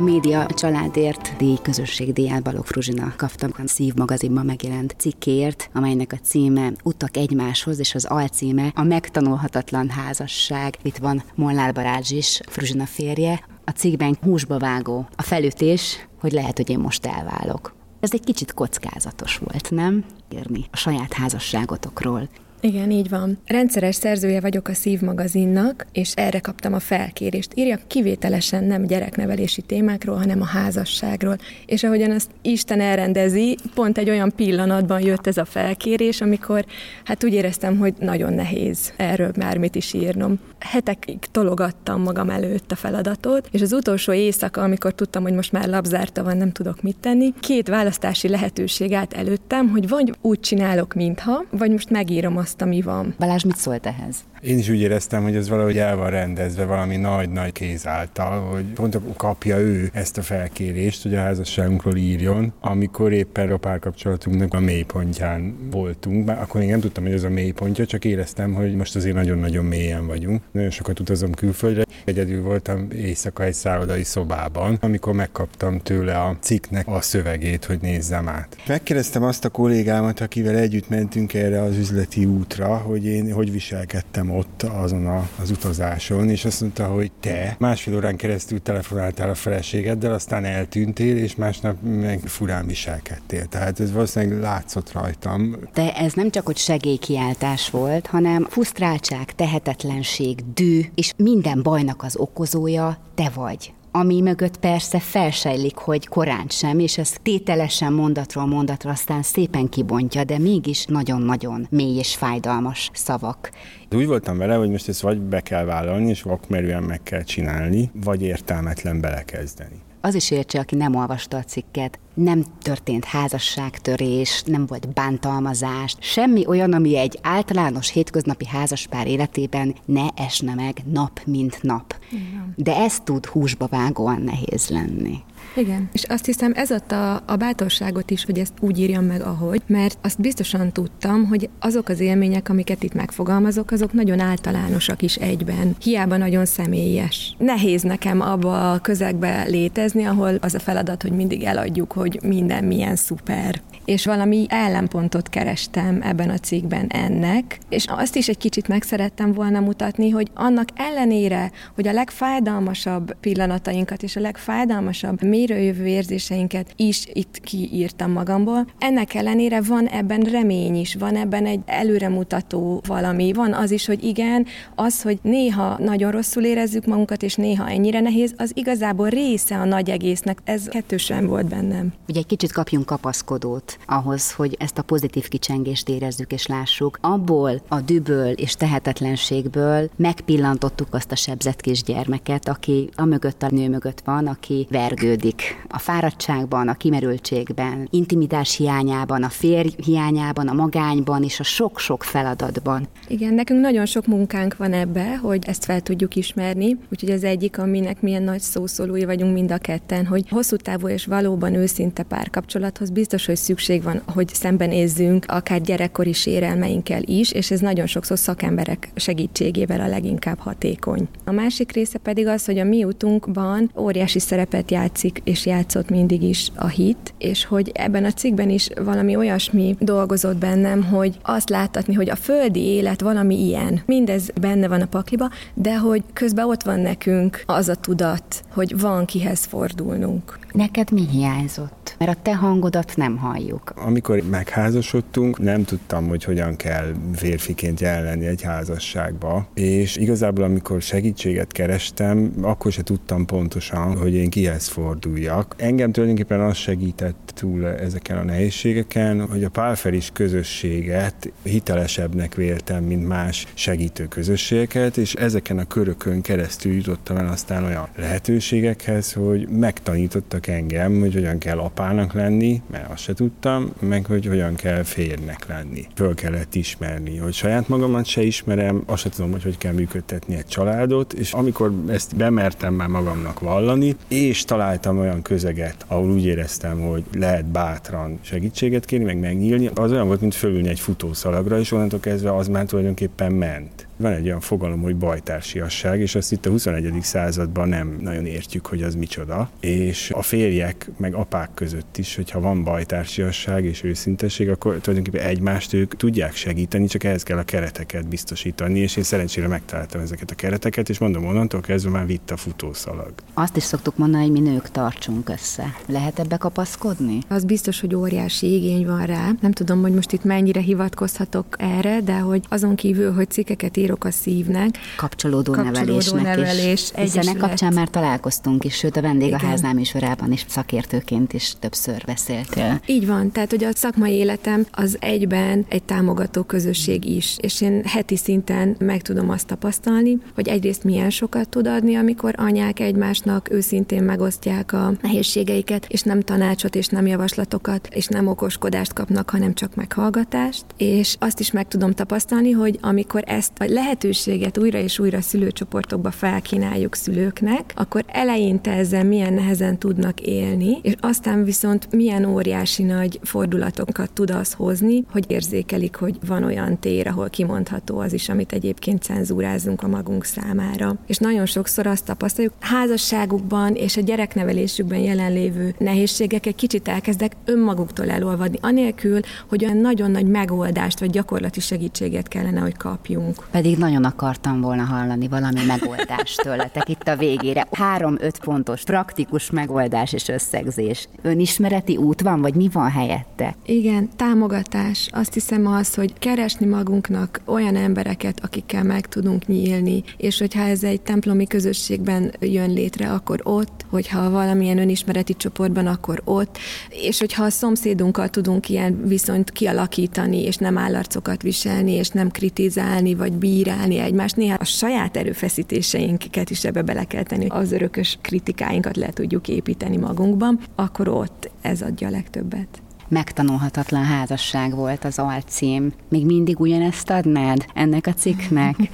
média 0.08 0.46
családért 0.46 1.38
díj 1.38 1.58
közösségdíját 1.62 2.44
Balog 2.44 2.66
Fruzsina 2.66 3.14
kaptam 3.16 3.52
a 3.58 3.62
Szív 3.66 3.94
magazinban 3.94 4.46
megjelent 4.46 4.96
cikkéért, 4.98 5.70
amelynek 5.74 6.12
a 6.12 6.18
címe 6.24 6.72
Utak 6.84 7.18
egymáshoz, 7.18 7.80
és 7.80 7.96
az 7.96 8.06
alcíme 8.06 8.72
A 8.76 8.84
megtanulhatatlan 8.84 9.90
házasság. 9.90 10.78
Itt 10.82 10.98
van 10.98 11.24
Molnár 11.36 11.74
Barázs 11.74 12.12
is, 12.12 12.40
Fruzsina 12.46 12.86
férje. 12.86 13.46
A 13.66 13.72
cikkben 13.72 14.18
húsba 14.22 14.58
vágó 14.58 15.08
a 15.16 15.22
felütés, 15.22 16.08
hogy 16.20 16.32
lehet, 16.32 16.58
hogy 16.58 16.70
én 16.70 16.80
most 16.80 17.06
elválok. 17.06 17.76
Ez 18.00 18.14
egy 18.14 18.24
kicsit 18.24 18.54
kockázatos 18.54 19.38
volt, 19.38 19.72
nem? 19.72 20.06
Írni 20.30 20.66
a 20.72 20.78
saját 20.78 21.14
házasságotokról. 21.14 22.30
Igen, 22.62 22.92
így 22.92 23.10
van. 23.10 23.38
Rendszeres 23.46 23.96
szerzője 23.96 24.40
vagyok 24.40 24.68
a 24.68 24.74
Szív 24.74 25.02
magazinnak, 25.02 25.86
és 25.92 26.12
erre 26.16 26.40
kaptam 26.40 26.74
a 26.74 26.80
felkérést. 26.80 27.52
Írjak 27.56 27.88
kivételesen 27.88 28.64
nem 28.64 28.86
gyereknevelési 28.86 29.62
témákról, 29.62 30.16
hanem 30.16 30.42
a 30.42 30.46
házasságról. 30.46 31.38
És 31.66 31.84
ahogyan 31.84 32.12
ezt 32.12 32.30
Isten 32.42 32.82
elrendezi, 32.82 33.58
pont 33.74 33.98
egy 33.98 34.10
olyan 34.10 34.32
pillanatban 34.36 35.02
jött 35.02 35.28
ez 35.28 35.38
a 35.38 35.46
felkérés, 35.46 36.22
amikor 36.22 36.66
hát 37.04 37.24
úgy 37.24 37.34
éreztem, 37.34 37.78
hogy 37.78 37.94
nagyon 38.00 38.34
nehéz 38.34 38.94
erről 38.96 39.32
bármit 39.32 39.76
is 39.76 39.94
írnom. 39.94 40.40
Hetekig 40.60 41.20
tologattam 41.32 42.02
magam 42.02 42.30
előtt 42.30 42.72
a 42.72 42.76
feladatot, 42.76 43.48
és 43.52 43.62
az 43.62 43.74
utolsó 43.74 44.14
éjszaka, 44.14 44.62
amikor 44.62 44.94
tudtam, 44.94 45.24
hogy 45.24 45.34
most 45.34 45.52
már 45.52 45.68
labzárta 45.68 46.24
van, 46.24 46.38
nem 46.38 46.52
tudok 46.52 46.82
mit 46.82 46.98
tenni, 46.98 47.34
két 47.40 47.68
választási 47.68 48.28
lehetőség 48.28 48.94
állt 48.94 49.14
előttem, 49.14 49.70
hogy 49.70 49.88
vagy 49.88 50.14
úgy 50.22 50.40
csinálok, 50.40 50.94
mintha, 50.94 51.46
vagy 51.52 51.72
most 51.72 51.90
megírom 51.90 52.38
azt, 52.38 52.47
ami 52.62 52.82
van. 52.82 53.16
Balázs 53.20 53.44
mit 53.44 53.56
szólt 53.56 53.86
ehhez? 53.86 54.16
Én 54.42 54.58
is 54.58 54.70
úgy 54.70 54.80
éreztem, 54.80 55.24
hogy 55.24 55.36
ez 55.36 55.50
valahogy 55.50 55.78
el 55.78 55.96
van 55.96 56.10
rendezve 56.10 56.66
valami 56.66 56.96
nagy-nagy 56.96 57.52
kéz 57.52 57.88
által, 57.88 58.42
hogy 58.42 58.64
pont 58.64 59.00
kapja 59.18 59.58
ő 59.58 59.90
ezt 59.94 60.18
a 60.18 60.22
felkérést, 60.22 61.04
hogy 61.04 61.16
a 61.16 61.20
házasságunkról 61.20 61.96
írjon, 61.96 62.54
amikor 62.62 63.14
éppen 63.14 63.52
a 63.52 63.58
párkapcsolatunknak 63.58 64.54
a 64.54 64.60
mélypontján 64.60 65.56
voltunk. 65.72 66.26
Bár 66.26 66.42
akkor 66.42 66.62
még 66.62 66.70
nem 66.70 66.80
tudtam, 66.80 67.04
hogy 67.04 67.14
ez 67.14 67.24
a 67.24 67.30
mélypontja, 67.30 67.86
csak 67.86 68.06
éreztem, 68.06 68.54
hogy 68.54 68.76
most 68.76 68.96
azért 68.96 69.16
nagyon-nagyon 69.16 69.66
mélyen 69.66 70.08
vagyunk. 70.08 70.42
Nagyon 70.52 70.70
sokat 70.70 71.00
utazom 71.00 71.32
külföldre. 71.32 71.84
Egyedül 72.06 72.42
voltam 72.42 72.88
éjszaka 72.92 73.44
egy 73.44 73.54
szállodai 73.54 74.04
szobában, 74.04 74.78
amikor 74.82 75.14
megkaptam 75.14 75.80
tőle 75.80 76.22
a 76.22 76.38
cikknek 76.40 76.88
a 76.88 77.02
szövegét, 77.02 77.66
hogy 77.66 77.80
nézzem 77.82 78.28
át. 78.28 78.58
Megkérdeztem 78.68 79.24
azt 79.24 79.46
a 79.46 79.50
kollégámat, 79.50 80.20
akivel 80.20 80.56
együtt 80.56 80.90
mentünk 80.90 81.34
erre 81.34 81.62
az 81.62 81.78
üzleti 81.78 82.22
útra, 82.38 82.78
hogy 82.78 83.06
én 83.06 83.34
hogy 83.34 83.52
viselkedtem 83.52 84.30
ott 84.30 84.64
azon 84.64 85.08
a, 85.08 85.30
az 85.42 85.52
utazáson, 85.52 86.30
és 86.30 86.46
azt 86.46 86.62
mondta, 86.62 86.86
hogy 86.86 87.12
te 87.20 87.56
másfél 87.60 87.96
órán 87.96 88.16
keresztül 88.16 88.62
telefonáltál 88.62 89.30
a 89.30 89.36
feleségeddel, 89.36 90.14
aztán 90.14 90.46
eltűntél, 90.46 91.18
és 91.18 91.36
másnap 91.36 91.78
meg 91.82 92.20
furán 92.26 92.68
viselkedtél. 92.68 93.46
Tehát 93.46 93.80
ez 93.80 93.92
valószínűleg 93.92 94.42
látszott 94.42 94.92
rajtam. 94.92 95.56
De 95.74 95.94
ez 95.94 96.14
nem 96.14 96.30
csak, 96.30 96.46
hogy 96.46 96.58
segélykiáltás 96.58 97.70
volt, 97.70 98.08
hanem 98.08 98.46
frusztráltság, 98.50 99.36
tehetetlenség, 99.36 100.40
dű, 100.54 100.82
és 100.96 101.14
minden 101.18 101.64
bajnak 101.64 102.04
az 102.04 102.16
okozója 102.16 102.98
te 103.16 103.32
vagy 103.36 103.74
ami 104.00 104.22
mögött 104.22 104.58
persze 104.58 105.00
felsejlik, 105.00 105.76
hogy 105.76 106.08
korán 106.08 106.48
sem, 106.50 106.80
és 106.80 106.98
ez 106.98 107.14
tételesen 107.22 107.94
mondatról 107.94 108.46
mondatra 108.46 108.92
aztán 108.92 109.22
szépen 109.22 109.70
kibontja, 109.70 110.24
de 110.24 110.38
mégis 110.38 110.86
nagyon-nagyon 110.86 111.68
mély 111.70 111.98
és 111.98 112.16
fájdalmas 112.16 112.90
szavak. 112.94 113.52
Úgy 113.96 114.06
voltam 114.06 114.38
vele, 114.38 114.56
hogy 114.56 114.70
most 114.70 114.88
ezt 114.88 115.02
vagy 115.02 115.20
be 115.20 115.42
kell 115.42 115.64
vállalni, 115.64 116.10
és 116.10 116.22
vakmerően 116.22 116.84
meg 116.84 117.04
kell 117.04 117.24
csinálni, 117.24 117.92
vagy 117.94 118.22
értelmetlen 118.22 119.02
belekezdeni 119.02 119.86
az 120.02 120.16
is 120.16 120.32
értse, 120.32 120.60
aki 120.60 120.76
nem 120.76 120.96
olvasta 120.96 121.38
a 121.38 121.44
cikket, 121.44 122.00
nem 122.14 122.44
történt 122.62 123.06
házasságtörés, 123.06 124.44
nem 124.46 124.66
volt 124.66 124.94
bántalmazás, 124.94 125.96
semmi 126.00 126.46
olyan, 126.48 126.74
ami 126.74 126.98
egy 126.98 127.20
általános 127.22 127.92
hétköznapi 127.92 128.46
házaspár 128.46 129.08
életében 129.08 129.76
ne 129.86 130.08
esne 130.16 130.54
meg 130.54 130.82
nap 130.92 131.22
mint 131.26 131.64
nap. 131.64 131.96
Igen. 132.12 132.54
De 132.56 132.76
ez 132.76 133.00
tud 133.00 133.26
húsba 133.26 133.68
vágóan 133.68 134.22
nehéz 134.22 134.70
lenni. 134.70 135.24
Igen, 135.58 135.90
és 135.94 136.04
azt 136.04 136.26
hiszem 136.26 136.52
ez 136.56 136.72
adta 136.72 137.16
a 137.16 137.36
bátorságot 137.36 138.12
is, 138.12 138.26
hogy 138.26 138.40
ezt 138.40 138.54
úgy 138.60 138.80
írjam 138.80 139.06
meg, 139.06 139.22
ahogy, 139.22 139.62
mert 139.68 139.98
azt 140.02 140.22
biztosan 140.22 140.72
tudtam, 140.72 141.26
hogy 141.26 141.50
azok 141.60 141.90
az 141.90 142.00
élmények, 142.00 142.50
amiket 142.50 142.84
itt 142.84 142.94
megfogalmazok, 142.94 143.72
azok 143.72 143.94
nagyon 143.94 144.20
általánosak 144.20 145.02
is 145.02 145.16
egyben. 145.16 145.76
Hiába 145.80 146.18
nagyon 146.18 146.46
személyes. 146.46 147.36
Nehéz 147.38 147.82
nekem 147.82 148.22
abba 148.22 148.72
a 148.72 148.80
közegbe 148.80 149.44
létezni, 149.44 150.06
ahol 150.06 150.36
az 150.42 150.54
a 150.54 150.60
feladat, 150.60 151.02
hogy 151.02 151.12
mindig 151.12 151.44
eladjuk, 151.44 151.92
hogy 151.92 152.20
minden 152.24 152.64
milyen 152.64 152.96
szuper 152.96 153.62
és 153.88 154.06
valami 154.06 154.46
ellenpontot 154.50 155.30
kerestem 155.30 156.02
ebben 156.02 156.30
a 156.30 156.38
cikkben 156.38 156.88
ennek, 156.88 157.60
és 157.70 157.86
azt 157.88 158.16
is 158.16 158.28
egy 158.28 158.38
kicsit 158.38 158.68
meg 158.68 158.84
szerettem 158.84 159.34
volna 159.34 159.60
mutatni, 159.60 160.10
hogy 160.10 160.28
annak 160.34 160.68
ellenére, 160.76 161.52
hogy 161.76 161.88
a 161.88 161.92
legfájdalmasabb 161.92 163.16
pillanatainkat 163.20 164.04
és 164.04 164.16
a 164.16 164.20
legfájdalmasabb 164.20 165.24
mérőjövő 165.48 165.86
érzéseinket 165.88 166.74
is 166.76 167.08
itt 167.14 167.40
kiírtam 167.40 168.12
magamból, 168.12 168.68
ennek 168.78 169.14
ellenére 169.14 169.62
van 169.62 169.88
ebben 169.88 170.20
remény 170.20 170.76
is, 170.76 170.96
van 170.96 171.16
ebben 171.16 171.46
egy 171.46 171.60
előremutató 171.66 172.82
valami, 172.88 173.34
van 173.34 173.54
az 173.54 173.72
is, 173.72 173.86
hogy 173.86 174.04
igen, 174.04 174.46
az, 174.76 175.02
hogy 175.02 175.20
néha 175.22 175.78
nagyon 175.80 176.12
rosszul 176.12 176.44
érezzük 176.44 176.86
magunkat, 176.86 177.24
és 177.24 177.36
néha 177.36 177.70
ennyire 177.70 178.00
nehéz, 178.00 178.34
az 178.38 178.52
igazából 178.54 179.10
része 179.10 179.58
a 179.58 179.66
nagy 179.66 179.90
egésznek. 179.90 180.40
Ez 180.44 180.68
kettősen 180.68 181.28
volt 181.28 181.48
bennem. 181.48 181.94
Ugye 182.08 182.20
egy 182.20 182.26
kicsit 182.26 182.52
kapjunk 182.52 182.86
kapaszkodót 182.86 183.78
ahhoz, 183.86 184.32
hogy 184.32 184.56
ezt 184.60 184.78
a 184.78 184.82
pozitív 184.82 185.28
kicsengést 185.28 185.90
érezzük 185.90 186.32
és 186.32 186.48
lássuk. 186.48 186.98
Abból 187.02 187.62
a 187.68 187.82
düböl 187.82 188.32
és 188.32 188.54
tehetetlenségből 188.54 189.90
megpillantottuk 189.96 190.94
azt 190.94 191.12
a 191.12 191.16
sebzett 191.16 191.62
kisgyermeket, 191.62 192.48
aki 192.48 192.90
a 192.96 193.06
mögött 193.06 193.44
a 193.44 193.50
nő 193.50 193.70
mögött 193.70 194.02
van, 194.06 194.28
aki 194.28 194.68
vergődik 194.70 195.27
a 195.68 195.80
fáradtságban, 195.80 196.68
a 196.68 196.74
kimerültségben, 196.74 197.88
intimitás 197.92 198.56
hiányában, 198.56 199.24
a 199.24 199.30
férj 199.30 199.70
hiányában, 199.84 200.48
a 200.48 200.54
magányban 200.54 201.24
és 201.24 201.40
a 201.40 201.44
sok-sok 201.44 202.04
feladatban. 202.04 202.88
Igen, 203.08 203.34
nekünk 203.34 203.62
nagyon 203.62 203.86
sok 203.86 204.06
munkánk 204.06 204.58
van 204.58 204.74
ebbe, 204.74 205.18
hogy 205.18 205.44
ezt 205.48 205.66
fel 205.66 205.82
tudjuk 205.82 206.16
ismerni, 206.16 206.78
úgyhogy 206.92 207.12
az 207.12 207.24
egyik, 207.24 207.58
aminek 207.58 208.02
milyen 208.02 208.24
nagy 208.24 208.40
szószólói 208.40 209.06
vagyunk 209.06 209.34
mind 209.34 209.52
a 209.52 209.58
ketten, 209.58 210.06
hogy 210.06 210.30
hosszú 210.30 210.56
távú 210.56 210.88
és 210.88 211.06
valóban 211.06 211.54
őszinte 211.54 212.04
párkapcsolathoz 212.04 212.90
biztos, 212.90 213.26
hogy 213.26 213.36
szükség 213.36 213.84
van, 213.84 214.02
hogy 214.14 214.34
szembenézzünk 214.34 215.26
akár 215.28 215.62
gyerekkori 215.62 216.14
sérelmeinkkel 216.14 217.02
is, 217.04 217.32
és 217.32 217.52
ez 217.52 217.60
nagyon 217.60 217.86
sokszor 217.86 218.18
szakemberek 218.18 218.90
segítségével 218.96 219.82
a 219.82 219.88
leginkább 219.88 220.40
hatékony. 220.40 221.08
A 221.26 221.32
másik 221.32 221.72
része 221.72 221.98
pedig 221.98 222.28
az, 222.28 222.46
hogy 222.46 222.60
a 222.60 222.64
mi 222.64 222.84
utunkban 222.84 223.72
óriási 223.78 224.20
szerepet 224.20 224.72
játszik, 224.72 225.17
és 225.24 225.46
játszott 225.46 225.90
mindig 225.90 226.24
is 226.24 226.52
a 226.56 226.68
hit, 226.68 227.14
és 227.18 227.46
hogy 227.46 227.72
ebben 227.74 228.06
a 228.06 228.12
cikkben 228.12 228.50
is 228.50 228.70
valami 228.84 229.16
olyasmi 229.16 229.76
dolgozott 229.80 230.38
bennem, 230.38 230.84
hogy 230.84 231.18
azt 231.22 231.50
láthatni, 231.50 231.94
hogy 231.94 232.10
a 232.10 232.16
földi 232.16 232.60
élet 232.60 233.02
valami 233.02 233.46
ilyen. 233.46 233.82
Mindez 233.86 234.30
benne 234.42 234.68
van 234.68 234.82
a 234.82 234.86
pakliba, 234.86 235.30
de 235.54 235.78
hogy 235.78 236.04
közben 236.14 236.48
ott 236.48 236.64
van 236.64 236.80
nekünk 236.80 237.44
az 237.46 237.70
a 237.70 237.76
tudat, 237.76 238.44
hogy 238.54 238.80
van 238.80 239.06
kihez 239.06 239.46
fordulnunk. 239.46 240.40
Neked 240.52 240.92
mi 240.92 241.08
hiányzott? 241.12 241.96
Mert 242.00 242.18
a 242.18 242.22
te 242.22 242.36
hangodat 242.36 242.94
nem 242.96 243.18
halljuk. 243.18 243.74
Amikor 243.76 244.24
megházasodtunk, 244.30 245.40
nem 245.40 245.64
tudtam, 245.64 246.08
hogy 246.08 246.24
hogyan 246.24 246.56
kell 246.56 246.94
férfiként 247.14 247.80
jelenni 247.80 248.26
egy 248.26 248.42
házasságba, 248.42 249.48
és 249.54 249.96
igazából 249.96 250.44
amikor 250.44 250.82
segítséget 250.82 251.52
kerestem, 251.52 252.32
akkor 252.42 252.72
se 252.72 252.84
tudtam 252.84 253.26
pontosan, 253.26 253.98
hogy 253.98 254.14
én 254.14 254.30
kihez 254.30 254.68
forduljak. 255.08 255.56
Engem 255.58 255.92
tulajdonképpen 255.92 256.40
az 256.40 256.58
segített 256.58 257.32
túl 257.36 257.68
ezeken 257.68 258.18
a 258.18 258.24
nehézségeken, 258.24 259.28
hogy 259.28 259.44
a 259.44 259.50
pálferis 259.50 260.10
közösséget 260.14 261.32
hitelesebbnek 261.44 262.36
véltem, 262.36 262.84
mint 262.84 263.08
más 263.08 263.48
segítő 263.54 264.08
közösségeket, 264.08 264.98
és 264.98 265.14
ezeken 265.14 265.58
a 265.58 265.68
körökön 265.68 266.22
keresztül 266.22 266.74
jutottam 266.74 267.18
el 267.18 267.28
aztán 267.28 267.64
olyan 267.64 267.88
lehetőségekhez, 267.96 269.14
hogy 269.14 269.48
megtanítottak 269.50 270.48
engem, 270.48 271.00
hogy 271.00 271.14
hogyan 271.14 271.38
kell 271.38 271.58
apának 271.58 272.14
lenni, 272.14 272.62
mert 272.72 272.92
azt 272.92 273.04
se 273.04 273.14
tudtam, 273.14 273.72
meg 273.80 274.06
hogy 274.06 274.26
hogyan 274.26 274.56
kell 274.56 274.84
férnek 274.84 275.48
lenni. 275.48 275.88
Föl 275.96 276.16
kellett 276.16 276.56
ismerni, 276.56 277.18
hogy 277.18 277.34
saját 277.34 277.68
magamat 277.68 278.06
se 278.06 278.22
ismerem, 278.22 278.84
azt 278.86 279.02
se 279.02 279.10
tudom, 279.10 279.32
hogy 279.32 279.44
hogy 279.44 279.58
kell 279.58 279.74
működtetni 279.74 280.36
egy 280.36 280.46
családot, 280.48 281.14
és 281.14 281.34
amikor 281.34 281.74
ezt 281.88 282.16
bemertem 282.16 282.74
már 282.74 282.88
magamnak 282.88 283.40
vallani, 283.40 283.96
és 284.08 284.44
találtam 284.44 284.97
olyan 285.00 285.22
közeget, 285.22 285.86
ahol 285.88 286.12
úgy 286.12 286.26
éreztem, 286.26 286.80
hogy 286.80 287.04
lehet 287.14 287.46
bátran 287.46 288.20
segítséget 288.22 288.86
kérni, 288.86 289.06
meg 289.06 289.20
megnyílni, 289.20 289.70
az 289.74 289.92
olyan 289.92 290.08
volt, 290.08 290.22
mint 290.22 290.36
fölülni 290.36 290.70
egy 290.70 290.80
futószalagra, 290.80 291.60
és 291.60 291.72
onnantól 291.72 292.00
kezdve 292.00 292.36
az 292.36 292.48
már 292.48 292.66
tulajdonképpen 292.66 293.32
ment. 293.32 293.88
Van 293.98 294.14
egy 294.14 294.26
olyan 294.26 294.40
fogalom, 294.40 294.82
hogy 294.82 294.96
bajtársiasság, 294.96 296.00
és 296.00 296.16
azt 296.16 296.32
itt 296.32 296.46
a 296.46 296.50
21. 296.50 296.94
században 297.02 297.70
nem 297.70 297.98
nagyon 298.02 298.26
értjük, 298.26 298.66
hogy 298.66 298.84
az 298.84 298.96
micsoda. 298.96 299.50
És 299.60 300.12
a 300.12 300.22
férjek, 300.22 300.92
meg 300.98 301.14
apák 301.14 301.50
között 301.54 301.98
is, 301.98 302.16
hogyha 302.16 302.40
van 302.40 302.64
bajtársiasság 302.64 303.66
és 303.66 303.84
őszintesség, 303.84 304.50
akkor 304.50 304.78
tulajdonképpen 304.80 305.28
egymást 305.28 305.74
ők 305.74 305.96
tudják 305.96 306.36
segíteni, 306.36 306.88
csak 306.88 307.04
ehhez 307.04 307.24
kell 307.24 307.38
a 307.38 307.44
kereteket 307.44 308.08
biztosítani, 308.08 308.80
és 308.80 308.96
én 308.96 309.04
szerencsére 309.04 309.48
megtaláltam 309.48 310.02
ezeket 310.02 310.32
a 310.32 310.36
kereteket, 310.36 310.90
és 310.90 310.98
mondom, 310.98 311.26
onnantól 311.26 311.62
kezdve 311.62 311.92
már 311.92 312.06
vitt 312.06 312.32
a 312.32 312.38
futószalag. 312.38 313.14
Azt 313.34 313.56
is 313.56 313.64
szoktuk 313.64 313.98
mondani, 313.98 314.24
hogy 314.24 314.32
mi 314.32 314.50
nők 314.50 314.72
tartsunk 314.72 315.30
össze. 315.30 315.76
Lehet 315.86 316.20
ebbe 316.20 316.38
kapaszkodni? 316.38 317.20
Az 317.28 317.44
biztos, 317.44 317.80
hogy 317.80 317.96
óriási 317.96 318.56
igény 318.56 318.86
van 318.86 319.06
rá. 319.06 319.32
Nem 319.42 319.52
tudom, 319.52 319.82
hogy 319.82 319.94
most 319.94 320.12
itt 320.12 320.24
mennyire 320.24 320.62
hivatkozhatok 320.62 321.46
erre, 321.58 322.02
de 322.02 322.18
hogy 322.18 322.46
azon 322.50 322.76
kívül, 322.76 323.14
hogy 323.14 323.30
cikkeket 323.30 323.78
írok 323.88 324.04
a 324.04 324.12
szívnek. 324.12 324.78
Kapcsolódó, 324.96 325.52
Kapcsolódó 325.52 325.80
nevelésnek 325.80 326.24
nevelés, 326.24 326.74
is. 326.74 326.92
Hiszen 326.96 327.28
e 327.28 327.34
kapcsán 327.34 327.74
már 327.74 327.88
találkoztunk 327.88 328.64
is, 328.64 328.76
sőt 328.76 328.98
a 328.98 329.02
vendégháznál 329.02 329.84
sorában 329.84 330.32
is 330.32 330.46
szakértőként 330.48 331.34
is 331.34 331.54
többször 331.60 332.04
beszéltél. 332.06 332.82
Így 332.86 333.08
van, 333.08 333.32
tehát 333.32 333.50
hogy 333.50 333.64
a 333.64 333.70
szakmai 333.74 334.14
életem 334.14 334.66
az 334.72 334.98
egyben 335.00 335.66
egy 335.70 335.84
támogató 335.84 336.44
közösség 336.44 337.06
is, 337.06 337.38
és 337.42 337.62
én 337.62 337.82
heti 337.86 338.16
szinten 338.16 338.76
meg 338.80 339.02
tudom 339.02 339.30
azt 339.30 339.48
tapasztalni, 339.48 340.18
hogy 340.36 340.48
egyrészt 340.48 340.84
milyen 340.84 341.10
sokat 341.10 341.50
tud 341.50 341.68
adni, 341.68 341.96
amikor 341.96 342.34
anyák 342.38 342.80
egymásnak 342.80 343.52
őszintén 343.52 344.04
megosztják 344.04 344.74
a 344.74 344.94
nehézségeiket, 345.02 345.86
és 345.90 346.02
nem 346.02 346.22
tanácsot, 346.22 346.76
és 346.76 346.88
nem 346.88 347.08
javaslatokat, 347.08 347.88
és 347.92 348.08
nem 348.08 348.28
okoskodást 348.28 348.94
kapnak, 348.94 349.30
hanem 349.30 349.54
csak 349.54 349.76
meghallgatást, 349.76 350.66
és 350.78 351.16
azt 351.20 351.40
is 351.40 351.52
meg 351.52 351.68
tudom 351.68 351.92
tapasztalni, 351.92 352.52
hogy 352.52 352.78
amikor 352.82 353.24
ezt 353.26 353.52
a 353.60 353.64
lehetőséget 353.78 354.58
újra 354.58 354.78
és 354.78 355.00
újra 355.00 355.22
szülőcsoportokba 355.22 356.12
felkínáljuk 356.12 356.96
szülőknek, 356.96 357.74
akkor 357.76 358.04
eleinte 358.08 358.72
ezzel 358.72 359.04
milyen 359.04 359.34
nehezen 359.34 359.78
tudnak 359.78 360.20
élni, 360.22 360.78
és 360.82 360.94
aztán 361.00 361.44
viszont 361.44 361.88
milyen 361.92 362.26
óriási 362.26 362.84
nagy 362.84 363.20
fordulatokat 363.24 364.12
tud 364.12 364.30
az 364.30 364.54
hozni, 364.54 365.04
hogy 365.12 365.26
érzékelik, 365.28 365.96
hogy 365.96 366.18
van 366.28 366.44
olyan 366.44 366.80
tér, 366.80 367.08
ahol 367.08 367.30
kimondható 367.30 368.00
az 368.00 368.14
is, 368.14 368.30
amit 368.30 368.54
egyébként 368.54 369.04
cenzúrázunk 369.04 369.84
a 369.84 369.88
magunk 369.88 370.24
számára. 370.26 370.96
És 371.08 371.18
nagyon 371.18 371.46
sokszor 371.46 371.88
azt 371.88 372.06
tapasztaljuk, 372.06 372.54
házasságukban 372.60 373.76
és 373.76 373.98
a 373.98 374.02
gyereknevelésükben 374.02 375.00
jelenlévő 375.00 375.76
nehézségek 375.78 376.46
egy 376.46 376.56
kicsit 376.56 376.88
elkezdek 376.88 377.32
önmaguktól 377.46 378.10
elolvadni, 378.10 378.58
anélkül, 378.62 379.20
hogy 379.50 379.66
olyan 379.66 379.78
nagyon 379.78 380.12
nagy 380.12 380.28
megoldást 380.28 381.00
vagy 381.00 381.10
gyakorlati 381.10 381.60
segítséget 381.60 382.28
kellene, 382.28 382.60
hogy 382.60 382.78
kapjunk. 382.78 383.48
Pedig 383.52 383.67
nagyon 383.76 384.04
akartam 384.04 384.62
volna 384.62 384.84
hallani 384.84 385.28
valami 385.28 385.66
megoldást 385.68 386.42
tőletek 386.42 386.90
itt 386.90 387.08
a 387.08 387.16
végére. 387.16 387.68
Három-öt 387.72 388.40
pontos 388.40 388.84
praktikus 388.84 389.52
megoldás 389.52 390.14
és 390.14 390.28
összegzés. 390.28 391.08
Önismereti 391.22 391.98
út 391.98 392.22
van, 392.22 392.42
vagy 392.42 392.54
mi 392.54 392.70
van 392.72 392.90
helyette? 392.92 393.56
Igen, 393.66 394.10
támogatás. 394.16 395.08
Azt 395.12 395.34
hiszem 395.34 395.68
az, 395.68 395.96
hogy 395.96 396.14
keresni 396.20 396.66
magunknak 396.66 397.42
olyan 397.46 397.76
embereket, 397.76 398.40
akikkel 398.44 398.84
meg 398.84 399.08
tudunk 399.08 399.48
nyílni, 399.48 400.04
és 400.18 400.40
hogyha 400.40 400.62
ez 400.62 400.84
egy 400.84 401.02
templomi 401.02 401.48
közösségben 401.48 402.34
jön 402.40 402.74
létre, 402.74 403.12
akkor 403.12 403.40
ott, 403.44 403.86
hogyha 403.90 404.30
valamilyen 404.30 404.78
önismereti 404.78 405.34
csoportban, 405.34 405.88
akkor 405.88 406.22
ott, 406.24 406.58
és 406.90 407.20
hogyha 407.20 407.44
a 407.44 407.50
szomszédunkkal 407.50 408.30
tudunk 408.30 408.70
ilyen 408.70 409.08
viszonyt 409.08 409.52
kialakítani, 409.52 410.44
és 410.44 410.56
nem 410.56 410.78
állarcokat 410.78 411.42
viselni, 411.42 411.92
és 411.92 412.10
nem 412.10 412.30
kritizálni, 412.30 413.16
vagy 413.16 413.34
bírálni 413.58 413.98
egymást, 413.98 414.36
néha 414.36 414.58
a 414.60 414.64
saját 414.64 415.18
erőfeszítéseinket 415.18 416.50
is 416.50 416.64
ebbe 416.66 416.82
bele 416.82 417.04
kell 417.04 417.24
tenni, 417.24 417.48
az 417.48 417.72
örökös 417.72 418.18
kritikáinkat 418.22 418.96
le 418.96 419.10
tudjuk 419.10 419.48
építeni 419.48 419.98
magunkban, 419.98 420.60
akkor 420.76 421.08
ott 421.08 421.50
ez 421.62 421.82
adja 421.82 422.08
a 422.08 422.12
legtöbbet. 422.12 422.82
Megtanulhatatlan 423.08 424.04
házasság 424.04 424.76
volt 424.76 425.04
az 425.04 425.20
alcím. 425.20 425.92
Még 426.10 426.26
mindig 426.26 426.60
ugyanezt 426.60 427.10
adnád 427.10 427.66
ennek 427.74 428.08
a 428.08 428.14
cikknek? 428.14 428.76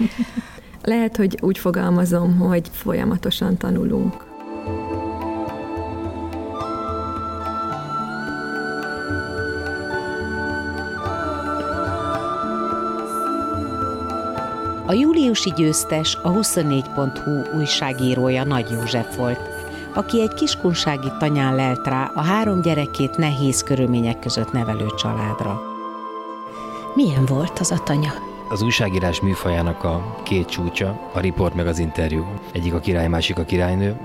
Lehet, 0.81 1.15
hogy 1.15 1.37
úgy 1.41 1.57
fogalmazom, 1.57 2.37
hogy 2.37 2.69
folyamatosan 2.71 3.57
tanulunk. 3.57 4.32
A 14.85 14.93
júliusi 14.93 15.53
győztes 15.55 16.17
a 16.21 16.31
24.hu 16.31 17.57
újságírója 17.57 18.43
Nagy 18.43 18.69
József 18.69 19.15
volt, 19.15 19.39
aki 19.93 20.21
egy 20.21 20.33
kiskunsági 20.33 21.11
tanyán 21.19 21.55
lelt 21.55 21.87
rá 21.87 22.11
a 22.15 22.21
három 22.21 22.61
gyerekét 22.61 23.17
nehéz 23.17 23.63
körülmények 23.63 24.19
között 24.19 24.51
nevelő 24.51 24.85
családra. 24.97 25.61
Milyen 26.93 27.25
volt 27.25 27.59
az 27.59 27.71
a 27.71 27.83
tanya? 27.83 28.11
Az 28.49 28.61
újságírás 28.61 29.21
műfajának 29.21 29.83
a 29.83 30.21
két 30.23 30.47
csúcsa, 30.47 30.99
a 31.13 31.19
riport 31.19 31.55
meg 31.55 31.67
az 31.67 31.79
interjú. 31.79 32.25
Egyik 32.51 32.73
a 32.73 32.79
király, 32.79 33.07
másik 33.07 33.37
a 33.37 33.43
királynő. 33.43 33.97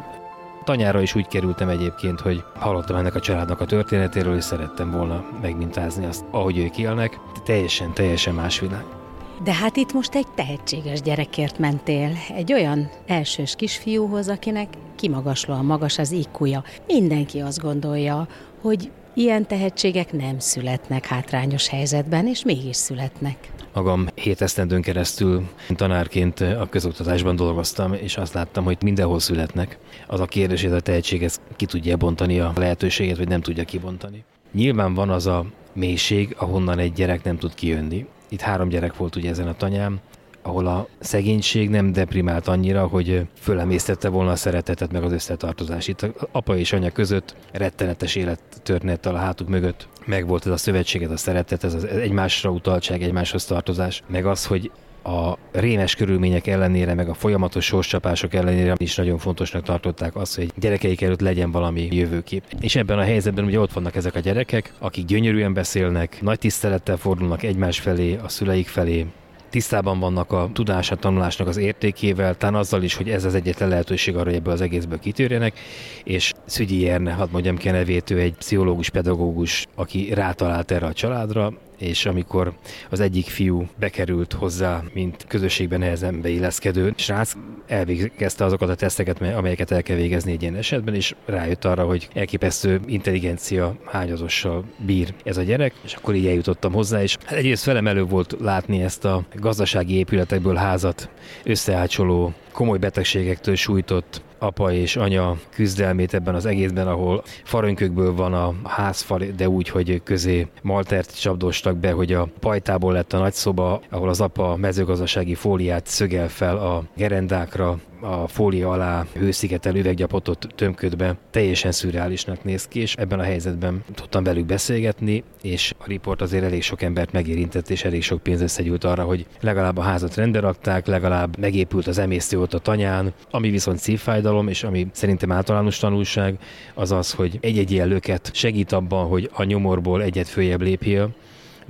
Tanyára 0.64 1.00
is 1.00 1.14
úgy 1.14 1.26
kerültem 1.26 1.68
egyébként, 1.68 2.20
hogy 2.20 2.44
hallottam 2.58 2.96
ennek 2.96 3.14
a 3.14 3.20
családnak 3.20 3.60
a 3.60 3.64
történetéről, 3.64 4.36
és 4.36 4.44
szerettem 4.44 4.90
volna 4.90 5.24
megmintázni 5.40 6.04
azt, 6.04 6.24
ahogy 6.30 6.58
ők 6.58 6.78
élnek. 6.78 7.20
Teljesen, 7.44 7.92
teljesen 7.92 8.34
más 8.34 8.60
világ. 8.60 8.97
De 9.42 9.52
hát 9.52 9.76
itt 9.76 9.92
most 9.92 10.14
egy 10.14 10.26
tehetséges 10.34 11.00
gyerekért 11.00 11.58
mentél, 11.58 12.10
egy 12.34 12.52
olyan 12.52 12.90
elsős 13.06 13.54
kisfiúhoz, 13.56 14.28
akinek 14.28 14.68
kimagaslóan 14.96 15.64
magas 15.64 15.98
az 15.98 16.10
IQ-ja. 16.10 16.64
Mindenki 16.86 17.40
azt 17.40 17.60
gondolja, 17.60 18.28
hogy 18.60 18.90
ilyen 19.14 19.46
tehetségek 19.46 20.12
nem 20.12 20.38
születnek 20.38 21.06
hátrányos 21.06 21.68
helyzetben, 21.68 22.26
és 22.26 22.44
mégis 22.44 22.76
születnek. 22.76 23.50
Magam 23.74 24.06
hét 24.14 24.40
esztendőn 24.40 24.82
keresztül 24.82 25.48
tanárként 25.76 26.40
a 26.40 26.66
közoktatásban 26.70 27.36
dolgoztam, 27.36 27.92
és 27.92 28.16
azt 28.16 28.34
láttam, 28.34 28.64
hogy 28.64 28.76
mindenhol 28.82 29.20
születnek. 29.20 29.78
Az 30.06 30.20
a 30.20 30.26
kérdés, 30.26 30.62
hogy 30.62 30.72
a 30.72 30.80
tehetség 30.80 31.22
ez 31.22 31.40
ki 31.56 31.66
tudja 31.66 31.96
bontani 31.96 32.40
a 32.40 32.52
lehetőséget, 32.56 33.16
vagy 33.16 33.28
nem 33.28 33.40
tudja 33.40 33.64
kibontani. 33.64 34.24
Nyilván 34.52 34.94
van 34.94 35.10
az 35.10 35.26
a 35.26 35.46
mélység, 35.72 36.34
ahonnan 36.38 36.78
egy 36.78 36.92
gyerek 36.92 37.24
nem 37.24 37.38
tud 37.38 37.54
kijönni. 37.54 38.06
Itt 38.28 38.40
három 38.40 38.68
gyerek 38.68 38.96
volt 38.96 39.16
ugye 39.16 39.30
ezen 39.30 39.48
a 39.48 39.54
tanyám, 39.54 40.00
ahol 40.42 40.66
a 40.66 40.88
szegénység 40.98 41.70
nem 41.70 41.92
deprimált 41.92 42.48
annyira, 42.48 42.86
hogy 42.86 43.26
fölemésztette 43.38 44.08
volna 44.08 44.30
a 44.30 44.36
szeretetet 44.36 44.92
meg 44.92 45.02
az 45.02 45.12
összetartozást. 45.12 45.88
Itt 45.88 46.06
apa 46.32 46.56
és 46.56 46.72
anya 46.72 46.90
között 46.90 47.36
rettenetes 47.52 48.14
élet 48.14 48.40
történettel 48.62 49.14
a 49.14 49.18
hátuk 49.18 49.48
mögött. 49.48 49.88
Meg 50.06 50.26
volt 50.26 50.46
ez 50.46 50.52
a 50.52 50.56
szövetséget, 50.56 51.10
a 51.10 51.16
szeretet, 51.16 51.64
ez 51.64 51.74
az 51.74 51.84
egymásra 51.84 52.50
utaltság, 52.50 53.02
egymáshoz 53.02 53.44
tartozás, 53.44 54.02
meg 54.06 54.26
az, 54.26 54.46
hogy 54.46 54.70
a 55.02 55.38
rémes 55.52 55.94
körülmények 55.94 56.46
ellenére, 56.46 56.94
meg 56.94 57.08
a 57.08 57.14
folyamatos 57.14 57.64
sorscsapások 57.64 58.34
ellenére 58.34 58.74
is 58.76 58.96
nagyon 58.96 59.18
fontosnak 59.18 59.62
tartották 59.62 60.16
azt, 60.16 60.36
hogy 60.36 60.52
gyerekeik 60.56 61.00
előtt 61.00 61.20
legyen 61.20 61.50
valami 61.50 61.88
jövőkép. 61.90 62.42
És 62.60 62.76
ebben 62.76 62.98
a 62.98 63.02
helyzetben 63.02 63.44
ugye 63.44 63.60
ott 63.60 63.72
vannak 63.72 63.96
ezek 63.96 64.14
a 64.14 64.20
gyerekek, 64.20 64.72
akik 64.78 65.04
gyönyörűen 65.04 65.52
beszélnek, 65.52 66.22
nagy 66.22 66.38
tisztelettel 66.38 66.96
fordulnak 66.96 67.42
egymás 67.42 67.80
felé, 67.80 68.18
a 68.22 68.28
szüleik 68.28 68.68
felé, 68.68 69.06
tisztában 69.50 69.98
vannak 69.98 70.32
a 70.32 70.50
tudás, 70.52 70.90
a 70.90 70.96
tanulásnak 70.96 71.48
az 71.48 71.56
értékével, 71.56 72.34
talán 72.34 72.54
azzal 72.54 72.82
is, 72.82 72.94
hogy 72.94 73.08
ez 73.08 73.24
az 73.24 73.34
egyetlen 73.34 73.68
lehetőség 73.68 74.16
arra, 74.16 74.24
hogy 74.24 74.34
ebből 74.34 74.52
az 74.52 74.60
egészből 74.60 74.98
kitörjenek, 74.98 75.58
és 76.04 76.32
Szügyi 76.44 76.88
Erne, 76.88 77.12
hadd 77.12 77.28
mondjam 77.30 77.56
ki 77.56 77.68
a 77.68 77.72
nevét, 77.72 78.10
egy 78.10 78.34
pszichológus, 78.34 78.90
pedagógus, 78.90 79.66
aki 79.74 80.14
rátalált 80.14 80.70
erre 80.70 80.86
a 80.86 80.92
családra, 80.92 81.52
és 81.78 82.06
amikor 82.06 82.52
az 82.90 83.00
egyik 83.00 83.26
fiú 83.26 83.68
bekerült 83.78 84.32
hozzá, 84.32 84.82
mint 84.92 85.24
közösségben 85.28 85.78
nehezen 85.78 86.20
beilleszkedő 86.20 86.92
srác, 86.96 87.32
elvégezte 87.66 88.44
azokat 88.44 88.68
a 88.68 88.74
teszteket, 88.74 89.20
amelyeket 89.20 89.70
el 89.70 89.82
kell 89.82 89.96
végezni 89.96 90.32
egy 90.32 90.42
ilyen 90.42 90.56
esetben, 90.56 90.94
és 90.94 91.14
rájött 91.24 91.64
arra, 91.64 91.84
hogy 91.84 92.08
elképesztő 92.14 92.80
intelligencia 92.86 93.76
hányazossal 93.84 94.64
bír 94.86 95.14
ez 95.24 95.36
a 95.36 95.42
gyerek, 95.42 95.72
és 95.84 95.94
akkor 95.94 96.14
így 96.14 96.26
eljutottam 96.26 96.72
hozzá, 96.72 97.02
és 97.02 97.16
hát 97.24 97.38
egyrészt 97.38 97.62
felemelő 97.62 98.04
volt 98.04 98.36
látni 98.40 98.82
ezt 98.82 99.04
a 99.04 99.24
gazdasági 99.34 99.94
épületekből 99.94 100.54
házat 100.54 101.08
összeácsoló, 101.44 102.32
komoly 102.52 102.78
betegségektől 102.78 103.54
sújtott 103.54 104.22
apa 104.38 104.72
és 104.72 104.96
anya 104.96 105.36
küzdelmét 105.50 106.14
ebben 106.14 106.34
az 106.34 106.46
egészben, 106.46 106.88
ahol 106.88 107.22
farönkökből 107.44 108.14
van 108.14 108.34
a 108.34 108.54
házfal, 108.64 109.22
de 109.36 109.48
úgy, 109.48 109.68
hogy 109.68 110.00
közé 110.04 110.46
maltert 110.62 111.20
csapdostak 111.20 111.76
be, 111.76 111.92
hogy 111.92 112.12
a 112.12 112.28
pajtából 112.40 112.92
lett 112.92 113.12
a 113.12 113.18
nagyszoba, 113.18 113.80
ahol 113.90 114.08
az 114.08 114.20
apa 114.20 114.56
mezőgazdasági 114.56 115.34
fóliát 115.34 115.86
szögel 115.86 116.28
fel 116.28 116.56
a 116.56 116.82
gerendákra, 116.96 117.78
a 118.00 118.28
fólia 118.28 118.70
alá 118.70 119.06
hőszigetel 119.12 119.76
üveggyapotot 119.76 120.46
tömködve 120.54 121.16
teljesen 121.30 121.72
szürreálisnak 121.72 122.44
néz 122.44 122.68
ki, 122.68 122.80
és 122.80 122.94
ebben 122.94 123.18
a 123.18 123.22
helyzetben 123.22 123.84
tudtam 123.94 124.24
velük 124.24 124.46
beszélgetni, 124.46 125.24
és 125.42 125.74
a 125.78 125.84
riport 125.86 126.20
azért 126.20 126.44
elég 126.44 126.62
sok 126.62 126.82
embert 126.82 127.12
megérintett, 127.12 127.70
és 127.70 127.84
elég 127.84 128.02
sok 128.02 128.22
pénz 128.22 128.40
összegyűlt 128.40 128.84
arra, 128.84 129.04
hogy 129.04 129.26
legalább 129.40 129.76
a 129.76 129.82
házat 129.82 130.14
rendre 130.14 130.40
rakták, 130.40 130.86
legalább 130.86 131.38
megépült 131.38 131.86
az 131.86 131.98
emésztő 131.98 132.40
ott 132.40 132.54
a 132.54 132.58
tanyán, 132.58 133.12
ami 133.30 133.50
viszont 133.50 133.78
szívfájdalom, 133.78 134.48
és 134.48 134.64
ami 134.64 134.86
szerintem 134.92 135.32
általános 135.32 135.78
tanulság, 135.78 136.38
az 136.74 136.92
az, 136.92 137.12
hogy 137.12 137.38
egy-egy 137.40 137.70
ilyen 137.70 137.88
löket 137.88 138.30
segít 138.34 138.72
abban, 138.72 139.06
hogy 139.06 139.30
a 139.32 139.44
nyomorból 139.44 140.02
egyet 140.02 140.28
följebb 140.28 140.62
lépjél, 140.62 141.14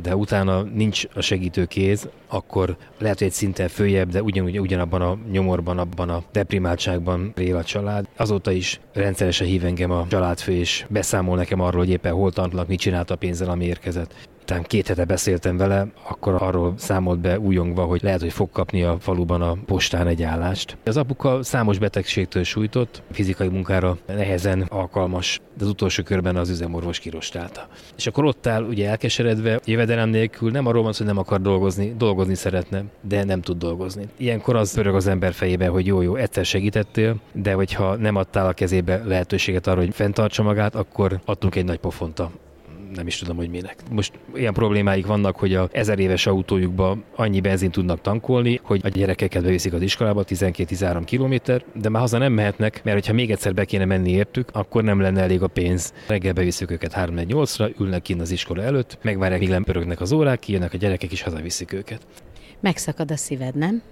de 0.02 0.16
utána 0.16 0.62
nincs 0.62 1.04
a 1.14 1.20
segítő 1.20 1.64
kéz, 1.64 2.08
akkor 2.28 2.76
lehet, 2.98 3.18
hogy 3.18 3.26
egy 3.26 3.32
szinten 3.32 3.68
följebb, 3.68 4.10
de 4.10 4.22
ugyanúgy 4.22 4.60
ugyanabban 4.60 5.02
a 5.02 5.18
nyomorban, 5.30 5.78
abban 5.78 6.08
a 6.08 6.22
deprimáltságban 6.32 7.32
él 7.36 7.56
a 7.56 7.64
család. 7.64 8.08
Azóta 8.16 8.50
is 8.50 8.80
rendszeresen 8.92 9.46
hív 9.46 9.64
engem 9.64 9.90
a 9.90 10.06
családfő, 10.08 10.52
és 10.52 10.86
beszámol 10.88 11.36
nekem 11.36 11.60
arról, 11.60 11.80
hogy 11.80 11.90
éppen 11.90 12.12
hol 12.12 12.32
tartanak, 12.32 12.68
mit 12.68 12.80
csinált 12.80 13.10
a 13.10 13.16
pénzzel, 13.16 13.50
ami 13.50 13.64
érkezett 13.64 14.14
talán 14.48 14.62
két 14.62 14.86
hete 14.86 15.04
beszéltem 15.04 15.56
vele, 15.56 15.86
akkor 16.08 16.42
arról 16.42 16.74
számolt 16.76 17.18
be 17.18 17.38
újongva, 17.38 17.84
hogy 17.84 18.02
lehet, 18.02 18.20
hogy 18.20 18.32
fog 18.32 18.50
kapni 18.50 18.82
a 18.82 18.96
faluban 19.00 19.42
a 19.42 19.56
postán 19.66 20.06
egy 20.06 20.22
állást. 20.22 20.76
Az 20.84 20.96
apuka 20.96 21.42
számos 21.42 21.78
betegségtől 21.78 22.42
sújtott, 22.42 23.02
fizikai 23.10 23.48
munkára 23.48 23.96
nehezen 24.06 24.60
alkalmas, 24.68 25.40
de 25.56 25.64
az 25.64 25.70
utolsó 25.70 26.02
körben 26.02 26.36
az 26.36 26.50
üzemorvos 26.50 26.98
kirostálta. 26.98 27.68
És 27.96 28.06
akkor 28.06 28.24
ott 28.24 28.46
áll, 28.46 28.62
ugye 28.62 28.88
elkeseredve, 28.88 29.60
jövedelem 29.64 30.08
nélkül, 30.08 30.50
nem 30.50 30.66
arról 30.66 30.82
van 30.82 30.92
hogy 30.96 31.06
nem 31.06 31.18
akar 31.18 31.40
dolgozni, 31.40 31.94
dolgozni 31.98 32.34
szeretne, 32.34 32.84
de 33.00 33.24
nem 33.24 33.40
tud 33.40 33.58
dolgozni. 33.58 34.08
Ilyenkor 34.16 34.56
az 34.56 34.74
pörög 34.74 34.94
az 34.94 35.06
ember 35.06 35.32
fejébe, 35.32 35.66
hogy 35.66 35.86
jó, 35.86 36.00
jó, 36.00 36.14
egyszer 36.14 36.44
segítettél, 36.44 37.16
de 37.32 37.52
hogyha 37.52 37.96
nem 37.96 38.16
adtál 38.16 38.46
a 38.46 38.52
kezébe 38.52 39.02
lehetőséget 39.04 39.66
arra, 39.66 39.80
hogy 39.80 39.94
fenntartsa 39.94 40.42
magát, 40.42 40.74
akkor 40.74 41.20
adtunk 41.24 41.54
egy 41.54 41.64
nagy 41.64 41.78
pofonta 41.78 42.30
nem 42.94 43.06
is 43.06 43.18
tudom, 43.18 43.36
hogy 43.36 43.50
minek. 43.50 43.76
Most 43.90 44.12
ilyen 44.34 44.52
problémáik 44.52 45.06
vannak, 45.06 45.36
hogy 45.36 45.54
a 45.54 45.68
ezer 45.72 45.98
éves 45.98 46.26
autójukba 46.26 46.98
annyi 47.16 47.40
benzin 47.40 47.70
tudnak 47.70 48.00
tankolni, 48.00 48.60
hogy 48.62 48.80
a 48.84 48.88
gyerekeket 48.88 49.42
beviszik 49.42 49.72
az 49.72 49.82
iskolába 49.82 50.24
12-13 50.28 51.02
kilométer, 51.04 51.64
de 51.74 51.88
már 51.88 52.00
haza 52.00 52.18
nem 52.18 52.32
mehetnek, 52.32 52.80
mert 52.84 53.06
ha 53.06 53.12
még 53.12 53.30
egyszer 53.30 53.54
be 53.54 53.64
kéne 53.64 53.84
menni 53.84 54.10
értük, 54.10 54.48
akkor 54.52 54.84
nem 54.84 55.00
lenne 55.00 55.20
elég 55.20 55.42
a 55.42 55.46
pénz. 55.46 55.92
Reggel 56.06 56.32
beviszik 56.32 56.70
őket 56.70 56.92
3-8-ra, 56.96 57.80
ülnek 57.80 58.02
kint 58.02 58.20
az 58.20 58.30
iskola 58.30 58.62
előtt, 58.62 58.98
megvárják, 59.02 59.40
míg 59.40 59.62
pörögnek 59.64 60.00
az 60.00 60.12
órák, 60.12 60.38
kijönnek 60.38 60.72
a 60.72 60.76
gyerekek 60.76 61.12
is 61.12 61.22
hazaviszik 61.22 61.72
őket. 61.72 62.06
Megszakad 62.60 63.10
a 63.10 63.16
szíved, 63.16 63.54
nem? 63.54 63.82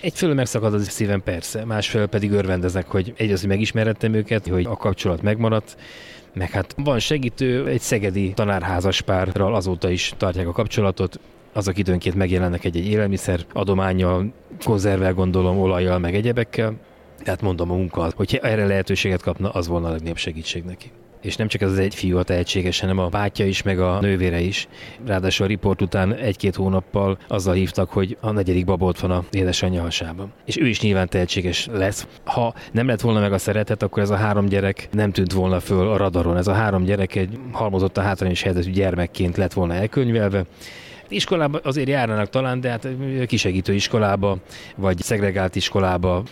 Egyfelől 0.00 0.34
megszakad 0.34 0.74
az 0.74 0.88
szívem 0.88 1.22
persze, 1.22 1.64
másfelől 1.64 2.06
pedig 2.06 2.30
örvendezek, 2.30 2.86
hogy 2.86 3.12
egy 3.16 3.32
az, 3.32 3.40
hogy 3.40 3.48
megismerhettem 3.48 4.14
őket, 4.14 4.48
hogy 4.48 4.64
a 4.64 4.76
kapcsolat 4.76 5.22
megmaradt, 5.22 5.76
meg 6.34 6.50
hát 6.50 6.74
van 6.76 6.98
segítő, 6.98 7.66
egy 7.66 7.80
szegedi 7.80 8.32
tanárházas 8.32 9.00
párral 9.00 9.54
azóta 9.54 9.90
is 9.90 10.14
tartják 10.16 10.48
a 10.48 10.52
kapcsolatot, 10.52 11.20
azok 11.52 11.78
időnként 11.78 12.14
megjelennek 12.14 12.64
egy-egy 12.64 12.86
élelmiszer 12.86 13.40
adományjal, 13.52 14.32
konzervvel 14.64 15.14
gondolom, 15.14 15.58
olajjal, 15.58 15.98
meg 15.98 16.14
egyebekkel. 16.14 16.74
Tehát 17.22 17.42
mondom 17.42 17.70
a 17.70 17.74
munka, 17.74 18.10
hogy 18.16 18.40
erre 18.42 18.66
lehetőséget 18.66 19.22
kapna, 19.22 19.50
az 19.50 19.66
volna 19.66 19.88
a 19.88 19.90
legnagyobb 19.90 20.16
segítség 20.16 20.64
neki 20.64 20.90
és 21.24 21.36
nem 21.36 21.48
csak 21.48 21.60
az 21.60 21.78
egy 21.78 21.94
fiú 21.94 22.18
a 22.18 22.22
tehetséges, 22.22 22.80
hanem 22.80 22.98
a 22.98 23.08
bátyja 23.08 23.46
is, 23.46 23.62
meg 23.62 23.80
a 23.80 24.00
nővére 24.00 24.40
is. 24.40 24.68
Ráadásul 25.06 25.44
a 25.44 25.48
riport 25.48 25.82
után 25.82 26.14
egy-két 26.14 26.54
hónappal 26.54 27.18
azzal 27.28 27.54
hívtak, 27.54 27.90
hogy 27.90 28.16
a 28.20 28.30
negyedik 28.30 28.64
babot 28.64 29.00
van 29.00 29.10
a 29.10 29.24
édesanyja 29.30 29.82
hasában. 29.82 30.32
És 30.44 30.56
ő 30.56 30.66
is 30.66 30.80
nyilván 30.80 31.08
tehetséges 31.08 31.68
lesz. 31.72 32.06
Ha 32.24 32.54
nem 32.72 32.86
lett 32.86 33.00
volna 33.00 33.20
meg 33.20 33.32
a 33.32 33.38
szeretet, 33.38 33.82
akkor 33.82 34.02
ez 34.02 34.10
a 34.10 34.16
három 34.16 34.46
gyerek 34.46 34.88
nem 34.92 35.12
tűnt 35.12 35.32
volna 35.32 35.60
föl 35.60 35.88
a 35.88 35.96
radaron. 35.96 36.36
Ez 36.36 36.46
a 36.46 36.52
három 36.52 36.84
gyerek 36.84 37.14
egy 37.14 37.38
halmozott 37.52 37.96
a 37.96 38.02
hátrányos 38.02 38.42
helyzetű 38.42 38.70
gyermekként 38.70 39.36
lett 39.36 39.52
volna 39.52 39.74
elkönyvelve, 39.74 40.44
Iskolába 41.08 41.60
azért 41.62 41.88
járnának 41.88 42.30
talán, 42.30 42.60
de 42.60 42.70
hát 42.70 42.88
kisegítő 43.26 43.74
iskolába, 43.74 44.36
vagy 44.76 44.98
szegregált 44.98 45.56
iskolába 45.56 46.22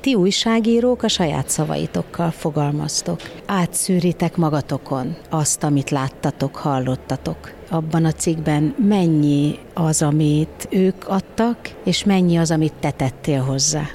ti 0.00 0.14
újságírók 0.14 1.02
a 1.02 1.08
saját 1.08 1.48
szavaitokkal 1.48 2.30
fogalmaztok. 2.30 3.20
Átszűritek 3.46 4.36
magatokon 4.36 5.16
azt, 5.30 5.62
amit 5.62 5.90
láttatok, 5.90 6.56
hallottatok. 6.56 7.52
Abban 7.70 8.04
a 8.04 8.12
cikkben 8.12 8.74
mennyi 8.88 9.58
az, 9.74 10.02
amit 10.02 10.68
ők 10.70 11.08
adtak, 11.08 11.58
és 11.84 12.04
mennyi 12.04 12.36
az, 12.36 12.50
amit 12.50 12.74
te 12.80 12.90
tettél 12.90 13.40
hozzá? 13.40 13.90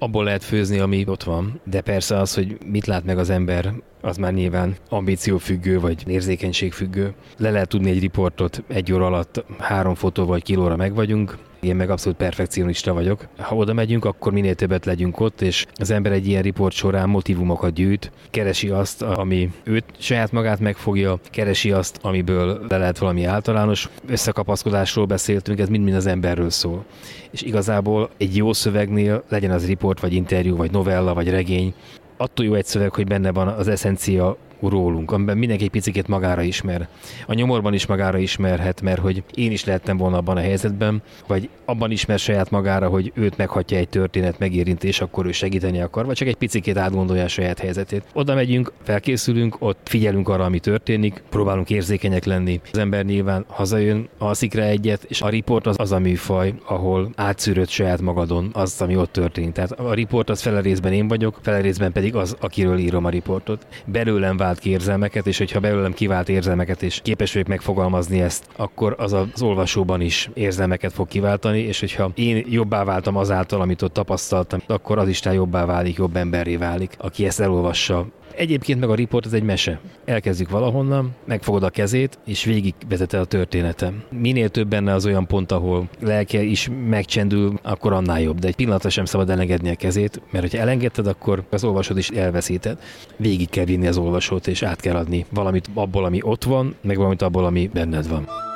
abból 0.00 0.24
lehet 0.24 0.44
főzni, 0.44 0.78
ami 0.78 1.04
ott 1.06 1.22
van. 1.22 1.60
De 1.64 1.80
persze 1.80 2.16
az, 2.16 2.34
hogy 2.34 2.58
mit 2.66 2.86
lát 2.86 3.04
meg 3.04 3.18
az 3.18 3.30
ember, 3.30 3.72
az 4.00 4.16
már 4.16 4.32
nyilván 4.32 4.76
ambíciófüggő 4.88 5.80
vagy 5.80 6.08
érzékenységfüggő. 6.08 7.14
Le 7.36 7.50
lehet 7.50 7.68
tudni 7.68 7.90
egy 7.90 8.00
riportot 8.00 8.62
egy 8.68 8.92
óra 8.92 9.06
alatt, 9.06 9.44
három 9.58 9.94
fotó 9.94 10.24
vagy 10.24 10.42
kilóra 10.42 10.76
meg 10.76 10.94
vagyunk, 10.94 11.38
Én 11.60 11.76
meg 11.76 11.90
abszolút 11.90 12.18
perfekcionista 12.18 12.92
vagyok. 12.92 13.26
Ha 13.36 13.56
oda 13.56 13.72
megyünk, 13.72 14.04
akkor 14.04 14.32
minél 14.32 14.54
többet 14.54 14.84
legyünk 14.84 15.20
ott, 15.20 15.40
és 15.40 15.66
az 15.74 15.90
ember 15.90 16.12
egy 16.12 16.26
ilyen 16.26 16.42
riport 16.42 16.74
során 16.74 17.08
motivumokat 17.08 17.72
gyűjt, 17.72 18.10
keresi 18.30 18.68
azt, 18.68 19.02
ami 19.02 19.50
őt 19.64 19.84
saját 19.98 20.32
magát 20.32 20.60
megfogja, 20.60 21.18
keresi 21.30 21.72
azt, 21.72 21.98
amiből 22.02 22.64
le 22.68 22.78
lehet 22.78 22.98
valami 22.98 23.24
általános 23.24 23.88
összekapaszkodásról 24.08 25.04
beszéltünk, 25.06 25.58
ez 25.58 25.68
mind-mind 25.68 25.96
az 25.96 26.06
emberről 26.06 26.50
szól. 26.50 26.84
És 27.30 27.42
igazából 27.42 28.10
egy 28.16 28.36
jó 28.36 28.52
szövegnél, 28.52 29.24
legyen 29.28 29.50
az 29.50 29.66
riport, 29.66 30.00
vagy 30.00 30.12
interjú, 30.12 30.56
vagy 30.56 30.70
novella, 30.70 31.14
vagy 31.14 31.30
regény, 31.30 31.74
attól 32.16 32.46
jó 32.46 32.54
egy 32.54 32.66
szöveg, 32.66 32.94
hogy 32.94 33.06
benne 33.06 33.32
van 33.32 33.48
az 33.48 33.68
eszencia 33.68 34.36
rólunk, 34.68 35.12
amiben 35.12 35.38
mindenki 35.38 35.64
egy 35.64 35.70
picit 35.70 36.08
magára 36.08 36.42
ismer. 36.42 36.88
A 37.26 37.34
nyomorban 37.34 37.74
is 37.74 37.86
magára 37.86 38.18
ismerhet, 38.18 38.80
mert 38.80 39.00
hogy 39.00 39.22
én 39.34 39.50
is 39.50 39.64
lehettem 39.64 39.96
volna 39.96 40.16
abban 40.16 40.36
a 40.36 40.40
helyzetben, 40.40 41.02
vagy 41.26 41.48
abban 41.64 41.90
ismer 41.90 42.18
saját 42.18 42.50
magára, 42.50 42.88
hogy 42.88 43.12
őt 43.14 43.36
meghatja 43.36 43.78
egy 43.78 43.88
történet 43.88 44.38
megérintés, 44.38 45.00
akkor 45.00 45.26
ő 45.26 45.32
segíteni 45.32 45.80
akar, 45.80 46.06
vagy 46.06 46.16
csak 46.16 46.28
egy 46.28 46.36
picit 46.36 46.76
átgondolja 46.76 47.24
a 47.24 47.28
saját 47.28 47.58
helyzetét. 47.58 48.04
Oda 48.12 48.34
megyünk, 48.34 48.72
felkészülünk, 48.82 49.56
ott 49.58 49.78
figyelünk 49.84 50.28
arra, 50.28 50.44
ami 50.44 50.58
történik, 50.58 51.22
próbálunk 51.28 51.70
érzékenyek 51.70 52.24
lenni. 52.24 52.60
Az 52.72 52.78
ember 52.78 53.04
nyilván 53.04 53.44
hazajön, 53.48 54.08
alszik 54.18 54.54
rá 54.54 54.64
egyet, 54.64 55.04
és 55.04 55.22
a 55.22 55.28
riport 55.28 55.66
az 55.66 55.76
az 55.78 55.92
a 55.92 55.98
műfaj, 55.98 56.54
ahol 56.64 57.10
átszűrött 57.16 57.68
saját 57.68 58.00
magadon 58.00 58.50
az, 58.52 58.80
ami 58.80 58.96
ott 58.96 59.12
történik. 59.12 59.52
Tehát 59.52 59.70
a 59.70 59.94
riport 59.94 60.30
az 60.30 60.42
fele 60.42 60.60
részben 60.60 60.92
én 60.92 61.08
vagyok, 61.08 61.38
fele 61.42 61.60
részben 61.60 61.92
pedig 61.92 62.14
az, 62.14 62.36
akiről 62.40 62.78
írom 62.78 63.04
a 63.04 63.08
riportot. 63.08 63.66
Belőlem 63.84 64.36
vált 64.50 64.62
ki 64.62 64.70
érzelmeket, 64.70 65.26
és 65.26 65.38
hogyha 65.38 65.60
belőlem 65.60 65.92
kivált 65.92 66.28
érzelmeket, 66.28 66.82
és 66.82 67.00
képes 67.02 67.32
vagyok 67.32 67.48
megfogalmazni 67.48 68.20
ezt, 68.20 68.44
akkor 68.56 68.94
az 68.98 69.12
az 69.12 69.42
olvasóban 69.42 70.00
is 70.00 70.30
érzelmeket 70.34 70.92
fog 70.92 71.08
kiváltani, 71.08 71.58
és 71.58 71.80
hogyha 71.80 72.10
én 72.14 72.44
jobbá 72.48 72.84
váltam 72.84 73.16
azáltal, 73.16 73.60
amit 73.60 73.82
ott 73.82 73.92
tapasztaltam, 73.92 74.62
akkor 74.66 74.98
az 74.98 75.08
Isten 75.08 75.32
jobbá 75.32 75.64
válik, 75.64 75.96
jobb 75.96 76.16
emberré 76.16 76.56
válik, 76.56 76.94
aki 76.98 77.26
ezt 77.26 77.40
elolvassa 77.40 78.06
Egyébként 78.36 78.80
meg 78.80 78.90
a 78.90 78.94
riport 78.94 79.26
az 79.26 79.32
egy 79.32 79.42
mese. 79.42 79.80
Elkezdjük 80.04 80.50
valahonnan, 80.50 81.10
megfogod 81.24 81.62
a 81.62 81.70
kezét, 81.70 82.18
és 82.26 82.44
végig 82.44 82.74
vezete 82.88 83.20
a 83.20 83.24
történetem. 83.24 84.02
Minél 84.10 84.48
több 84.48 84.68
benne 84.68 84.92
az 84.94 85.06
olyan 85.06 85.26
pont, 85.26 85.52
ahol 85.52 85.88
lelke 86.00 86.42
is 86.42 86.68
megcsendül, 86.88 87.58
akkor 87.62 87.92
annál 87.92 88.20
jobb. 88.20 88.38
De 88.38 88.46
egy 88.46 88.56
pillanatra 88.56 88.88
sem 88.88 89.04
szabad 89.04 89.30
elengedni 89.30 89.70
a 89.70 89.74
kezét, 89.74 90.20
mert 90.30 90.44
hogyha 90.44 90.62
elengedted, 90.62 91.06
akkor 91.06 91.44
az 91.50 91.64
olvasót 91.64 91.98
is 91.98 92.08
elveszíted. 92.08 92.78
Végig 93.16 93.48
kell 93.50 93.64
vinni 93.64 93.86
az 93.86 93.96
olvasót, 93.96 94.46
és 94.46 94.62
át 94.62 94.80
kell 94.80 94.96
adni 94.96 95.26
valamit 95.30 95.70
abból, 95.74 96.04
ami 96.04 96.18
ott 96.22 96.44
van, 96.44 96.74
meg 96.80 96.96
valamit 96.96 97.22
abból, 97.22 97.44
ami 97.44 97.70
benned 97.72 98.08
van. 98.08 98.49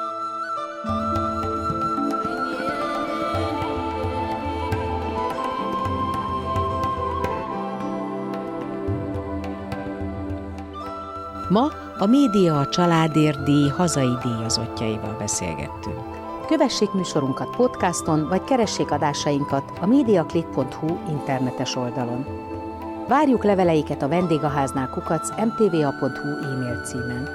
Ma 11.55 11.71
a 11.99 12.07
Média 12.07 12.59
a 12.59 12.69
Családért 12.69 13.43
díj 13.43 13.69
hazai 13.69 14.13
díjazottjaival 14.23 15.17
beszélgettünk. 15.19 16.01
Kövessék 16.47 16.93
műsorunkat 16.93 17.57
podcaston, 17.57 18.29
vagy 18.29 18.45
keressék 18.45 18.91
adásainkat 18.91 19.73
a 19.81 19.87
mediaclick.hu 19.87 20.99
internetes 21.09 21.77
oldalon. 21.77 22.27
Várjuk 23.09 23.45
leveleiket 23.45 24.03
a 24.03 24.09
vendégháznál 24.09 24.89
kukac 24.89 25.29
mtva.hu 25.31 26.29
e-mail 26.29 26.83
címen. 26.85 27.29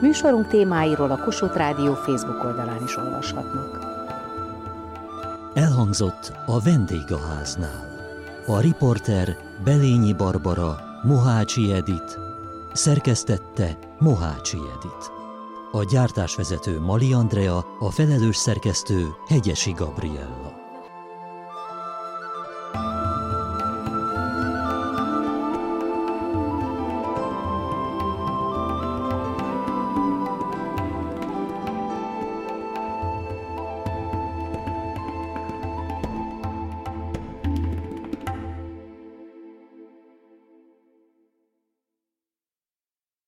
Műsorunk 0.00 0.48
témáiról 0.48 1.10
a 1.10 1.24
Kossuth 1.24 1.56
Rádió 1.56 1.94
Facebook 1.94 2.44
oldalán 2.44 2.82
is 2.84 2.96
olvashatnak. 2.96 3.78
Elhangzott 5.54 6.32
a 6.46 6.60
vendégháznál. 6.60 7.84
A 8.46 8.60
riporter 8.60 9.36
Belényi 9.64 10.12
Barbara, 10.12 10.76
Mohácsi 11.02 11.72
Edit, 11.72 12.25
Szerkesztette 12.76 13.78
Mohácsi 13.98 14.56
Edit. 14.56 15.10
A 15.72 15.84
gyártásvezető 15.84 16.80
Mali 16.80 17.12
Andrea, 17.12 17.64
a 17.78 17.90
felelős 17.90 18.36
szerkesztő 18.36 19.14
Hegyesi 19.26 19.72
Gabriella. 19.72 20.45